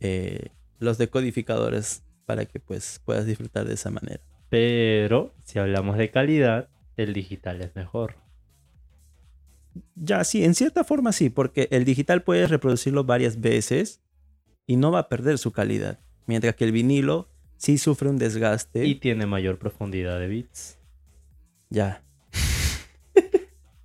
eh, 0.00 0.48
los 0.78 0.98
decodificadores 0.98 2.02
para 2.26 2.44
que 2.44 2.58
pues 2.58 3.00
puedas 3.04 3.26
disfrutar 3.26 3.66
de 3.66 3.74
esa 3.74 3.90
manera. 3.90 4.22
Pero 4.48 5.32
si 5.44 5.58
hablamos 5.58 5.96
de 5.96 6.10
calidad, 6.10 6.68
el 6.96 7.12
digital 7.12 7.60
es 7.62 7.74
mejor. 7.76 8.16
Ya, 9.94 10.24
sí, 10.24 10.44
en 10.44 10.54
cierta 10.54 10.84
forma 10.84 11.12
sí, 11.12 11.30
porque 11.30 11.68
el 11.70 11.84
digital 11.84 12.22
puedes 12.22 12.50
reproducirlo 12.50 13.04
varias 13.04 13.40
veces 13.40 14.00
y 14.66 14.76
no 14.76 14.90
va 14.90 15.00
a 15.00 15.08
perder 15.08 15.38
su 15.38 15.52
calidad. 15.52 16.00
Mientras 16.26 16.54
que 16.54 16.64
el 16.64 16.72
vinilo 16.72 17.28
sí 17.56 17.78
sufre 17.78 18.08
un 18.08 18.18
desgaste. 18.18 18.84
Y 18.86 18.96
tiene 18.96 19.26
mayor 19.26 19.58
profundidad 19.58 20.18
de 20.18 20.28
bits. 20.28 20.78
Ya. 21.68 22.02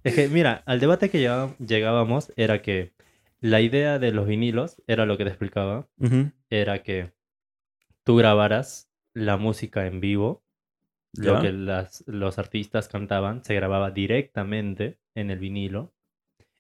Es 0.04 0.14
que, 0.14 0.28
mira, 0.30 0.62
al 0.68 0.80
debate 0.80 1.10
que 1.10 1.18
llegá- 1.20 1.56
llegábamos 1.58 2.32
era 2.36 2.62
que 2.62 2.94
la 3.42 3.62
idea 3.62 3.98
de 4.00 4.12
los 4.12 4.28
vinilos, 4.28 4.82
era 4.88 5.06
lo 5.08 5.18
que 5.18 5.24
te 5.24 5.30
explicaba, 5.32 5.88
era 6.52 6.84
que 6.84 7.12
tú 8.04 8.16
grabaras 8.16 8.88
la 9.14 9.38
música 9.38 9.88
en 9.88 10.00
vivo, 10.02 10.44
lo 11.18 11.40
que 11.42 11.52
las- 11.52 12.04
los 12.08 12.38
artistas 12.40 12.88
cantaban, 12.88 13.44
se 13.44 13.54
grababa 13.56 13.92
directamente 13.92 15.00
en 15.16 15.32
el 15.32 15.40
vinilo 15.40 15.94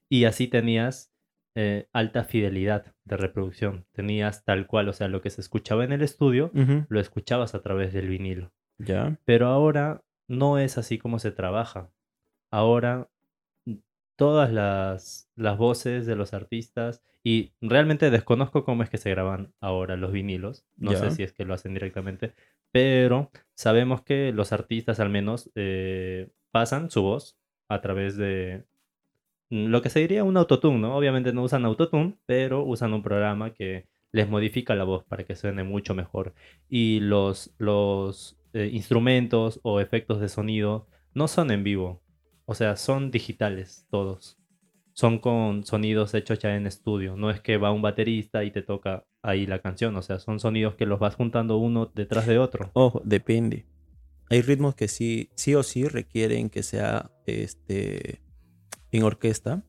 y 0.09 0.25
así 0.25 0.47
tenías 0.47 1.11
eh, 1.57 1.87
alta 1.93 2.25
fidelidad 2.25 2.93
de 3.05 3.15
reproducción. 3.15 3.85
Tenías 3.93 4.43
tal 4.43 4.67
cual, 4.67 4.89
o 4.89 4.93
sea, 4.93 5.07
lo 5.07 5.21
que 5.21 5.29
se 5.29 5.39
escuchaba 5.39 5.85
en 5.85 5.93
el 5.93 6.01
estudio, 6.01 6.51
lo 6.89 6.99
escuchabas 6.99 7.55
a 7.55 7.61
través 7.61 7.93
del 7.93 8.09
vinilo. 8.09 8.51
Ya. 8.77 9.17
Pero 9.23 9.47
ahora 9.47 10.03
no 10.27 10.57
es 10.59 10.77
así 10.77 10.97
como 10.97 11.17
se 11.17 11.31
trabaja. 11.31 11.89
Ahora 12.51 13.07
todas 14.17 14.51
las, 14.51 15.29
las 15.35 15.57
voces 15.57 16.05
de 16.05 16.15
los 16.15 16.33
artistas, 16.33 17.01
y 17.23 17.53
realmente 17.61 18.09
desconozco 18.11 18.63
cómo 18.63 18.83
es 18.83 18.89
que 18.89 18.97
se 18.97 19.09
graban 19.09 19.53
ahora 19.59 19.95
los 19.97 20.11
vinilos, 20.11 20.65
no 20.77 20.91
Ya. 20.91 20.97
sé 20.99 21.11
si 21.11 21.23
es 21.23 21.33
que 21.33 21.43
lo 21.45 21.53
hacen 21.53 21.73
directamente, 21.73 22.33
pero 22.75 23.31
sabemos 23.53 24.01
que 24.01 24.33
los 24.33 24.51
artistas 24.51 24.99
al 24.99 25.09
menos 25.09 25.49
eh, 25.55 26.27
pasan 26.51 26.91
su 26.91 27.03
voz 27.03 27.37
a 27.69 27.79
través 27.79 28.17
de 28.17 28.65
lo 29.49 29.81
que 29.81 29.89
se 29.89 30.01
diría 30.01 30.25
un 30.25 30.35
autotune, 30.35 30.79
¿no? 30.79 30.97
Obviamente 30.97 31.31
no 31.31 31.43
usan 31.43 31.63
autotune, 31.63 32.17
pero 32.25 32.65
usan 32.65 32.93
un 32.93 33.01
programa 33.01 33.53
que 33.53 33.87
les 34.11 34.27
modifica 34.27 34.75
la 34.75 34.83
voz 34.83 35.05
para 35.05 35.23
que 35.23 35.37
suene 35.37 35.63
mucho 35.63 35.95
mejor 35.95 36.33
y 36.67 36.99
los, 36.99 37.55
los 37.59 38.37
eh, 38.51 38.69
instrumentos 38.73 39.61
o 39.63 39.79
efectos 39.79 40.19
de 40.19 40.27
sonido 40.27 40.85
no 41.13 41.29
son 41.29 41.51
en 41.51 41.63
vivo, 41.63 42.03
o 42.43 42.55
sea, 42.55 42.75
son 42.75 43.09
digitales 43.09 43.87
todos. 43.89 44.37
Son 44.91 45.19
con 45.19 45.63
sonidos 45.63 46.13
hechos 46.13 46.39
ya 46.39 46.57
en 46.57 46.67
estudio, 46.67 47.15
no 47.15 47.29
es 47.29 47.39
que 47.39 47.55
va 47.55 47.71
un 47.71 47.81
baterista 47.81 48.43
y 48.43 48.51
te 48.51 48.63
toca 48.63 49.05
ahí 49.27 49.45
la 49.45 49.59
canción, 49.59 49.95
o 49.95 50.01
sea, 50.01 50.19
son 50.19 50.39
sonidos 50.39 50.75
que 50.75 50.85
los 50.85 50.99
vas 50.99 51.15
juntando 51.15 51.57
uno 51.57 51.91
detrás 51.93 52.25
de 52.27 52.37
otro. 52.39 52.69
Ojo, 52.73 53.01
depende. 53.05 53.65
Hay 54.29 54.41
ritmos 54.41 54.75
que 54.75 54.87
sí, 54.87 55.29
sí 55.35 55.53
o 55.55 55.63
sí 55.63 55.87
requieren 55.87 56.49
que 56.49 56.63
sea 56.63 57.11
este 57.25 58.21
en 58.91 59.03
orquesta. 59.03 59.63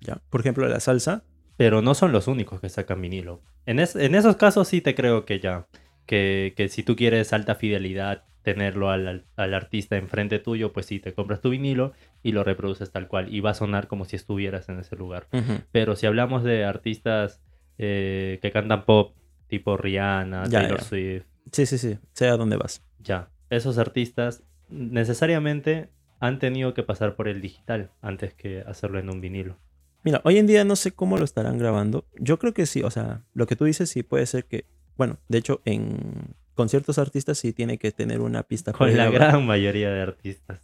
Ya. 0.00 0.22
Por 0.30 0.40
ejemplo, 0.40 0.68
la 0.68 0.80
salsa. 0.80 1.24
Pero 1.56 1.80
no 1.82 1.94
son 1.94 2.12
los 2.12 2.28
únicos 2.28 2.60
que 2.60 2.68
sacan 2.68 3.00
vinilo. 3.00 3.42
En, 3.64 3.78
es- 3.80 3.96
en 3.96 4.14
esos 4.14 4.36
casos 4.36 4.68
sí 4.68 4.80
te 4.80 4.94
creo 4.94 5.24
que 5.24 5.40
ya, 5.40 5.66
que, 6.04 6.52
que 6.56 6.68
si 6.68 6.82
tú 6.82 6.94
quieres 6.96 7.32
alta 7.32 7.54
fidelidad, 7.54 8.24
tenerlo 8.42 8.90
al, 8.90 9.08
al- 9.08 9.26
al 9.36 9.54
artista 9.54 9.96
enfrente 9.96 10.38
tuyo, 10.38 10.72
pues 10.72 10.86
sí, 10.86 11.00
te 11.00 11.14
compras 11.14 11.40
tu 11.40 11.50
vinilo 11.50 11.92
y 12.22 12.30
lo 12.32 12.44
reproduces 12.44 12.92
tal 12.92 13.08
cual 13.08 13.34
y 13.34 13.40
va 13.40 13.50
a 13.50 13.54
sonar 13.54 13.88
como 13.88 14.04
si 14.04 14.14
estuvieras 14.16 14.68
en 14.68 14.78
ese 14.78 14.94
lugar. 14.96 15.26
Pero 15.72 15.96
si 15.96 16.06
hablamos 16.06 16.44
de 16.44 16.64
artistas 16.64 17.40
eh, 17.78 18.38
que 18.42 18.50
cantan 18.52 18.84
pop, 18.84 19.14
tipo 19.48 19.76
Rihanna, 19.76 20.44
Ya, 20.48 20.60
Taylor 20.60 20.78
ya. 20.80 20.84
Swift, 20.84 21.24
Sí, 21.52 21.66
sí, 21.66 21.78
sí. 21.78 21.98
Sé 22.12 22.28
a 22.28 22.36
dónde 22.36 22.56
vas. 22.56 22.82
ya, 22.98 23.30
esos 23.50 23.78
artistas 23.78 24.42
necesariamente 24.68 25.90
han 26.18 26.38
tenido 26.38 26.74
que 26.74 26.82
pasar 26.82 27.14
por 27.14 27.28
el 27.28 27.40
digital 27.40 27.90
antes 28.00 28.34
que 28.34 28.62
hacerlo 28.66 28.98
en 28.98 29.10
un 29.10 29.20
vinilo. 29.20 29.58
Mira, 30.02 30.20
hoy 30.24 30.38
en 30.38 30.46
día 30.46 30.64
no 30.64 30.74
sé 30.76 30.92
cómo 30.92 31.18
lo 31.18 31.24
estarán 31.24 31.58
grabando. 31.58 32.06
Yo 32.18 32.38
creo 32.38 32.54
que 32.54 32.66
sí, 32.66 32.82
o 32.82 32.90
sea, 32.90 33.22
lo 33.34 33.46
que 33.46 33.54
tú 33.56 33.64
dices 33.64 33.90
sí 33.90 34.02
puede 34.02 34.24
ser 34.26 34.44
que, 34.46 34.64
bueno, 34.96 35.18
de 35.28 35.38
hecho, 35.38 35.60
en 35.64 36.34
con 36.54 36.68
ciertos 36.70 36.98
artistas 36.98 37.36
sí 37.38 37.52
tiene 37.52 37.76
que 37.76 37.92
tener 37.92 38.20
una 38.22 38.42
pista 38.42 38.72
Con 38.72 38.96
la 38.96 39.10
gran 39.10 39.44
mayoría 39.44 39.90
de 39.90 40.00
artistas. 40.00 40.60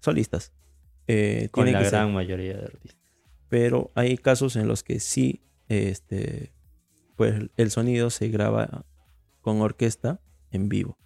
solistas. 0.00 0.52
Eh, 1.08 1.48
Con 1.50 1.64
tiene 1.64 1.78
la 1.78 1.84
que 1.84 1.90
ser. 1.90 1.98
gran 1.98 2.12
mayoría 2.14 2.56
de 2.58 2.64
artistas. 2.66 3.00
pero 3.48 3.90
hay 3.94 4.16
casos 4.18 4.56
en 4.56 4.68
los 4.68 4.82
que 4.84 5.00
sí, 5.00 5.42
este, 5.68 6.52
pues 7.16 7.50
el 7.56 7.70
sonido 7.70 8.10
se 8.10 8.28
graba 8.28 8.84
con 9.40 9.60
orquesta 9.60 10.20
en 10.50 10.68
vivo. 10.68 10.96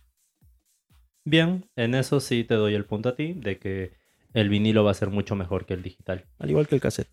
Bien, 1.24 1.68
en 1.76 1.94
eso 1.94 2.20
sí 2.20 2.44
te 2.44 2.54
doy 2.54 2.74
el 2.74 2.84
punto 2.84 3.10
a 3.10 3.14
ti, 3.16 3.32
de 3.34 3.58
que 3.58 3.92
el 4.34 4.48
vinilo 4.48 4.82
va 4.84 4.90
a 4.90 4.94
ser 4.94 5.10
mucho 5.10 5.36
mejor 5.36 5.66
que 5.66 5.74
el 5.74 5.82
digital. 5.82 6.26
Al 6.38 6.50
igual 6.50 6.66
que 6.66 6.74
el 6.74 6.80
cassette. 6.80 7.08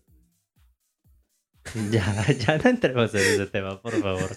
Ya, 1.90 2.26
ya 2.32 2.58
no 2.58 2.70
entremos 2.70 3.14
en 3.14 3.20
ese 3.20 3.46
tema, 3.46 3.80
por 3.80 3.92
favor. 4.00 4.30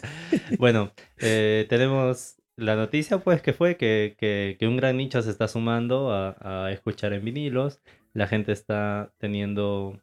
Bueno, 0.60 0.92
eh, 1.20 1.66
tenemos 1.70 2.36
la 2.58 2.76
noticia, 2.76 3.20
pues, 3.24 3.42
que 3.42 3.54
fue 3.54 3.78
que, 3.78 4.16
que- 4.20 4.58
que 4.60 4.68
un 4.68 4.78
gran 4.78 4.98
nicho 4.98 5.22
se 5.22 5.32
está 5.32 5.48
sumando 5.48 6.12
a, 6.12 6.66
a 6.68 6.72
escuchar 6.72 7.14
en 7.14 7.26
vinilos. 7.26 7.80
La 8.14 8.28
gente 8.28 8.52
está 8.52 9.12
teniendo 9.18 10.00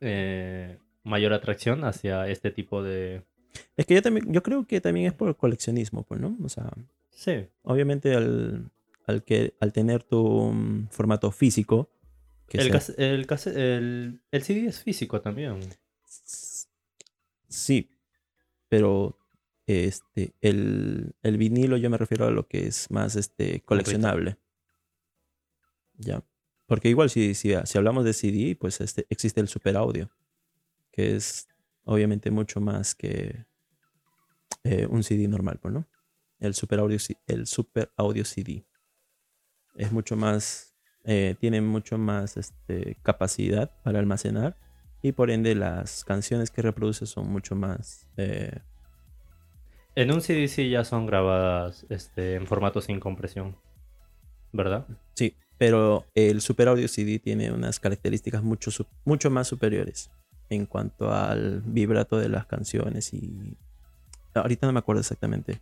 eh, 0.00 0.78
mayor 1.08 1.32
atracción 1.32 1.84
hacia 1.84 2.28
este 2.28 2.50
tipo 2.50 2.82
de... 2.82 3.22
Es 3.76 3.86
que 3.86 3.94
yo 3.94 4.02
también, 4.02 4.32
yo 4.32 4.42
creo 4.42 4.66
que 4.66 4.80
también 4.80 5.06
es 5.06 5.14
por 5.14 5.36
coleccionismo, 5.36 6.04
pues, 6.04 6.20
¿no? 6.20 6.36
O 6.44 6.48
sea, 6.48 6.70
Sí, 7.10 7.46
obviamente 7.62 8.14
al, 8.14 8.70
al 9.06 9.24
que 9.24 9.54
al 9.60 9.72
tener 9.72 10.04
tu 10.04 10.52
mm, 10.52 10.88
formato 10.90 11.30
físico, 11.32 11.90
que 12.48 12.58
el, 12.58 12.80
sea- 12.80 12.94
el, 12.98 13.26
el, 13.56 14.20
el 14.30 14.42
CD 14.42 14.66
es 14.66 14.80
físico 14.82 15.20
también. 15.20 15.58
sí, 17.48 17.90
pero 18.68 19.18
este 19.66 20.32
el, 20.40 21.12
el 21.22 21.36
vinilo 21.36 21.76
yo 21.76 21.90
me 21.90 21.98
refiero 21.98 22.26
a 22.26 22.30
lo 22.30 22.46
que 22.46 22.66
es 22.66 22.90
más 22.90 23.16
este 23.16 23.60
coleccionable. 23.62 24.36
Ya. 25.96 26.22
Porque 26.66 26.88
igual 26.88 27.10
si, 27.10 27.34
si, 27.34 27.52
si 27.64 27.78
hablamos 27.78 28.04
de 28.04 28.12
CD, 28.12 28.56
pues 28.56 28.80
este, 28.80 29.06
existe 29.08 29.40
el 29.40 29.48
super 29.48 29.76
audio, 29.76 30.10
que 30.98 31.14
es 31.14 31.46
obviamente 31.84 32.32
mucho 32.32 32.60
más 32.60 32.96
que 32.96 33.44
eh, 34.64 34.84
un 34.90 35.04
CD 35.04 35.28
normal, 35.28 35.60
pues, 35.62 35.72
¿no? 35.72 35.86
El 36.40 36.54
super 36.54 36.80
audio, 36.80 36.98
el 37.28 37.46
super 37.46 37.92
audio 37.96 38.24
CD. 38.24 38.66
Es 39.76 39.92
mucho 39.92 40.16
más, 40.16 40.74
eh, 41.04 41.36
tiene 41.38 41.60
mucho 41.60 41.98
más 41.98 42.36
este, 42.36 42.96
capacidad 43.04 43.70
para 43.84 44.00
almacenar 44.00 44.56
y 45.00 45.12
por 45.12 45.30
ende 45.30 45.54
las 45.54 46.02
canciones 46.04 46.50
que 46.50 46.62
reproduce 46.62 47.06
son 47.06 47.30
mucho 47.30 47.54
más... 47.54 48.08
eh, 48.16 48.58
En 49.94 50.12
un 50.12 50.20
CD 50.20 50.48
sí 50.48 50.68
ya 50.68 50.82
son 50.82 51.06
grabadas 51.06 51.86
este, 51.90 52.34
en 52.34 52.48
formato 52.48 52.80
sin 52.80 52.98
compresión, 52.98 53.56
¿verdad? 54.52 54.84
Sí, 55.14 55.36
pero 55.58 56.06
el 56.16 56.40
Super 56.40 56.66
Audio 56.66 56.88
CD 56.88 57.20
tiene 57.20 57.52
unas 57.52 57.78
características 57.78 58.42
mucho, 58.42 58.72
mucho 59.04 59.30
más 59.30 59.46
superiores 59.46 60.10
en 60.50 60.66
cuanto 60.66 61.12
al 61.12 61.62
vibrato 61.62 62.18
de 62.18 62.28
las 62.28 62.46
canciones 62.46 63.12
y... 63.12 63.56
Ahorita 64.34 64.66
no 64.66 64.72
me 64.72 64.78
acuerdo 64.78 65.00
exactamente. 65.00 65.60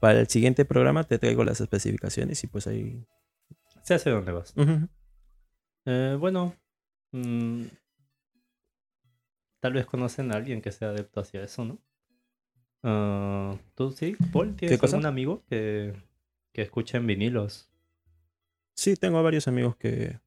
Para 0.00 0.20
el 0.20 0.28
siguiente 0.28 0.64
programa 0.64 1.04
te 1.04 1.18
traigo 1.18 1.44
las 1.44 1.60
especificaciones 1.60 2.42
y 2.44 2.46
pues 2.46 2.66
ahí... 2.66 3.06
Se 3.82 3.94
hace 3.94 4.10
dónde 4.10 4.32
vas. 4.32 4.54
Eh, 5.86 6.16
bueno, 6.18 6.54
mm, 7.12 7.64
tal 9.60 9.72
vez 9.72 9.86
conocen 9.86 10.32
a 10.32 10.36
alguien 10.36 10.60
que 10.60 10.72
sea 10.72 10.88
adepto 10.88 11.20
hacia 11.20 11.42
eso, 11.42 11.64
¿no? 11.64 11.78
Ah, 12.82 13.56
¿Tú 13.74 13.92
sí, 13.92 14.16
Paul? 14.32 14.54
¿Tienes 14.56 14.82
algún 14.82 15.06
amigo 15.06 15.42
que, 15.48 15.94
que 16.52 16.62
escuche 16.62 16.98
en 16.98 17.06
vinilos? 17.06 17.70
Sí, 18.74 18.96
tengo 18.96 19.22
varios 19.22 19.48
amigos 19.48 19.76
que... 19.76 20.20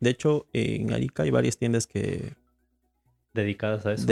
De 0.00 0.10
hecho, 0.10 0.46
en 0.52 0.92
Arica 0.92 1.22
hay 1.22 1.30
varias 1.30 1.56
tiendas 1.56 1.86
que, 1.86 2.34
dedicadas 3.34 3.84
a 3.86 3.92
eso? 3.92 4.06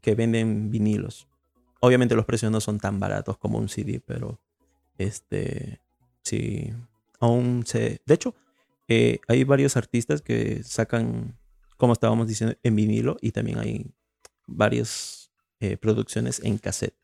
que 0.00 0.14
venden 0.14 0.70
vinilos. 0.70 1.28
Obviamente 1.80 2.14
los 2.14 2.24
precios 2.24 2.50
no 2.52 2.60
son 2.60 2.78
tan 2.78 3.00
baratos 3.00 3.36
como 3.36 3.58
un 3.58 3.68
CD, 3.68 4.00
pero 4.04 4.40
este 4.96 5.80
sí, 6.22 6.72
aún 7.20 7.64
se... 7.66 8.00
De 8.06 8.14
hecho, 8.14 8.34
eh, 8.86 9.20
hay 9.28 9.44
varios 9.44 9.76
artistas 9.76 10.22
que 10.22 10.62
sacan, 10.62 11.36
como 11.76 11.92
estábamos 11.92 12.26
diciendo, 12.26 12.56
en 12.62 12.76
vinilo 12.76 13.16
y 13.20 13.32
también 13.32 13.58
hay 13.58 13.92
varias 14.46 15.30
eh, 15.60 15.76
producciones 15.76 16.40
en 16.42 16.58
cassette. 16.58 16.96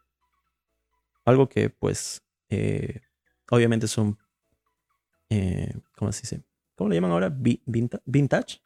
algo 1.25 1.49
que 1.49 1.71
pues 1.71 2.23
eh, 2.49 3.01
obviamente 3.51 3.89
son, 3.89 4.19
¿cómo 5.97 6.13
se 6.13 6.23
dice? 6.23 6.43
¿Cómo 6.75 6.91
le 6.91 6.97
llaman 6.97 7.13
ahora? 7.13 7.35
vintage. 8.07 8.61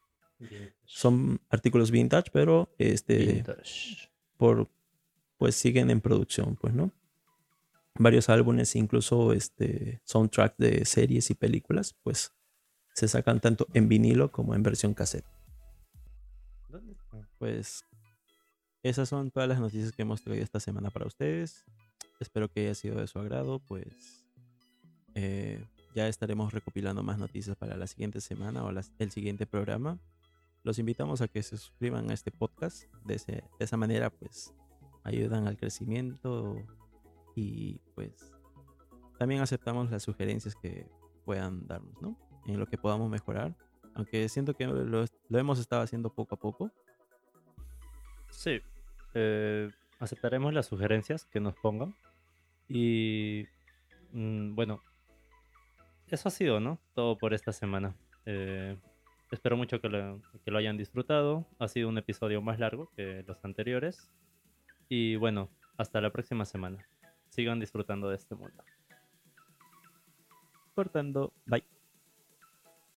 Son 0.84 1.40
artículos 1.50 1.90
vintage, 1.90 2.30
pero 2.32 2.72
este, 2.78 3.44
por, 4.36 4.68
pues 5.36 5.54
siguen 5.54 5.90
en 5.90 6.00
producción, 6.00 6.56
pues, 6.56 6.74
¿no? 6.74 6.92
Varios 7.94 8.28
álbumes, 8.28 8.76
incluso 8.76 9.32
este 9.32 10.00
soundtrack 10.04 10.56
de 10.56 10.84
series 10.84 11.30
y 11.30 11.34
películas, 11.34 11.94
pues 12.02 12.32
se 12.94 13.08
sacan 13.08 13.40
tanto 13.40 13.66
en 13.74 13.88
vinilo 13.88 14.30
como 14.30 14.54
en 14.54 14.62
versión 14.62 14.94
cassette. 14.94 15.26
Pues 17.38 17.84
esas 18.82 19.08
son 19.08 19.30
todas 19.30 19.48
las 19.48 19.60
noticias 19.60 19.92
que 19.92 20.02
hemos 20.02 20.22
traído 20.22 20.44
esta 20.44 20.60
semana 20.60 20.90
para 20.90 21.06
ustedes. 21.06 21.64
Espero 22.20 22.48
que 22.48 22.60
haya 22.60 22.74
sido 22.74 23.00
de 23.00 23.06
su 23.06 23.18
agrado, 23.18 23.60
pues 23.60 24.24
eh, 25.14 25.64
ya 25.94 26.08
estaremos 26.08 26.52
recopilando 26.52 27.02
más 27.02 27.18
noticias 27.18 27.56
para 27.56 27.76
la 27.76 27.86
siguiente 27.86 28.20
semana 28.20 28.64
o 28.64 28.70
el 28.70 29.10
siguiente 29.10 29.46
programa. 29.46 29.98
Los 30.64 30.78
invitamos 30.78 31.20
a 31.20 31.28
que 31.28 31.42
se 31.42 31.56
suscriban 31.56 32.10
a 32.10 32.14
este 32.14 32.30
podcast. 32.30 32.84
De, 33.04 33.44
esa 33.58 33.76
manera, 33.76 34.10
pues, 34.10 34.54
ayudan 35.04 35.46
al 35.46 35.56
crecimiento 35.56 36.56
y 37.34 37.80
pues 37.94 38.34
también 39.18 39.40
aceptamos 39.40 39.90
las 39.90 40.02
sugerencias 40.02 40.54
que 40.56 40.86
puedan 41.24 41.66
darnos, 41.66 42.00
¿no? 42.00 42.16
En 42.46 42.58
lo 42.58 42.66
que 42.66 42.78
podamos 42.78 43.10
mejorar. 43.10 43.54
Aunque 43.94 44.28
siento 44.28 44.54
que 44.54 44.66
lo, 44.66 45.04
hemos 45.30 45.58
estado 45.58 45.82
haciendo 45.82 46.12
poco 46.12 46.36
a 46.36 46.38
poco. 46.38 46.70
Sí. 48.30 48.60
Eh, 49.14 49.70
aceptaremos 49.98 50.54
las 50.54 50.66
sugerencias 50.66 51.24
que 51.26 51.40
nos 51.40 51.54
pongan. 51.56 51.94
Y 52.68 53.46
mm, 54.12 54.54
bueno, 54.54 54.82
eso 56.06 56.28
ha 56.28 56.32
sido, 56.32 56.60
¿no? 56.60 56.78
Todo 56.94 57.18
por 57.18 57.34
esta 57.34 57.52
semana. 57.52 57.96
Eh, 58.24 58.78
espero 59.30 59.56
mucho 59.56 59.80
que 59.80 59.88
lo, 59.88 60.58
hayan 60.58 60.76
disfrutado. 60.76 61.46
Ha 61.58 61.68
sido 61.68 61.88
un 61.88 61.98
episodio 61.98 62.42
más 62.42 62.58
largo 62.58 62.90
que 62.96 63.24
los 63.26 63.44
anteriores. 63.44 64.10
Y 64.88 65.16
bueno, 65.16 65.50
hasta 65.76 66.00
la 66.00 66.10
próxima 66.10 66.44
semana. 66.44 66.86
Sigan 67.28 67.60
disfrutando 67.60 68.08
de 68.08 68.16
este 68.16 68.34
mundo. 68.34 68.64
Cortando. 70.74 71.32
Bye. 71.46 71.77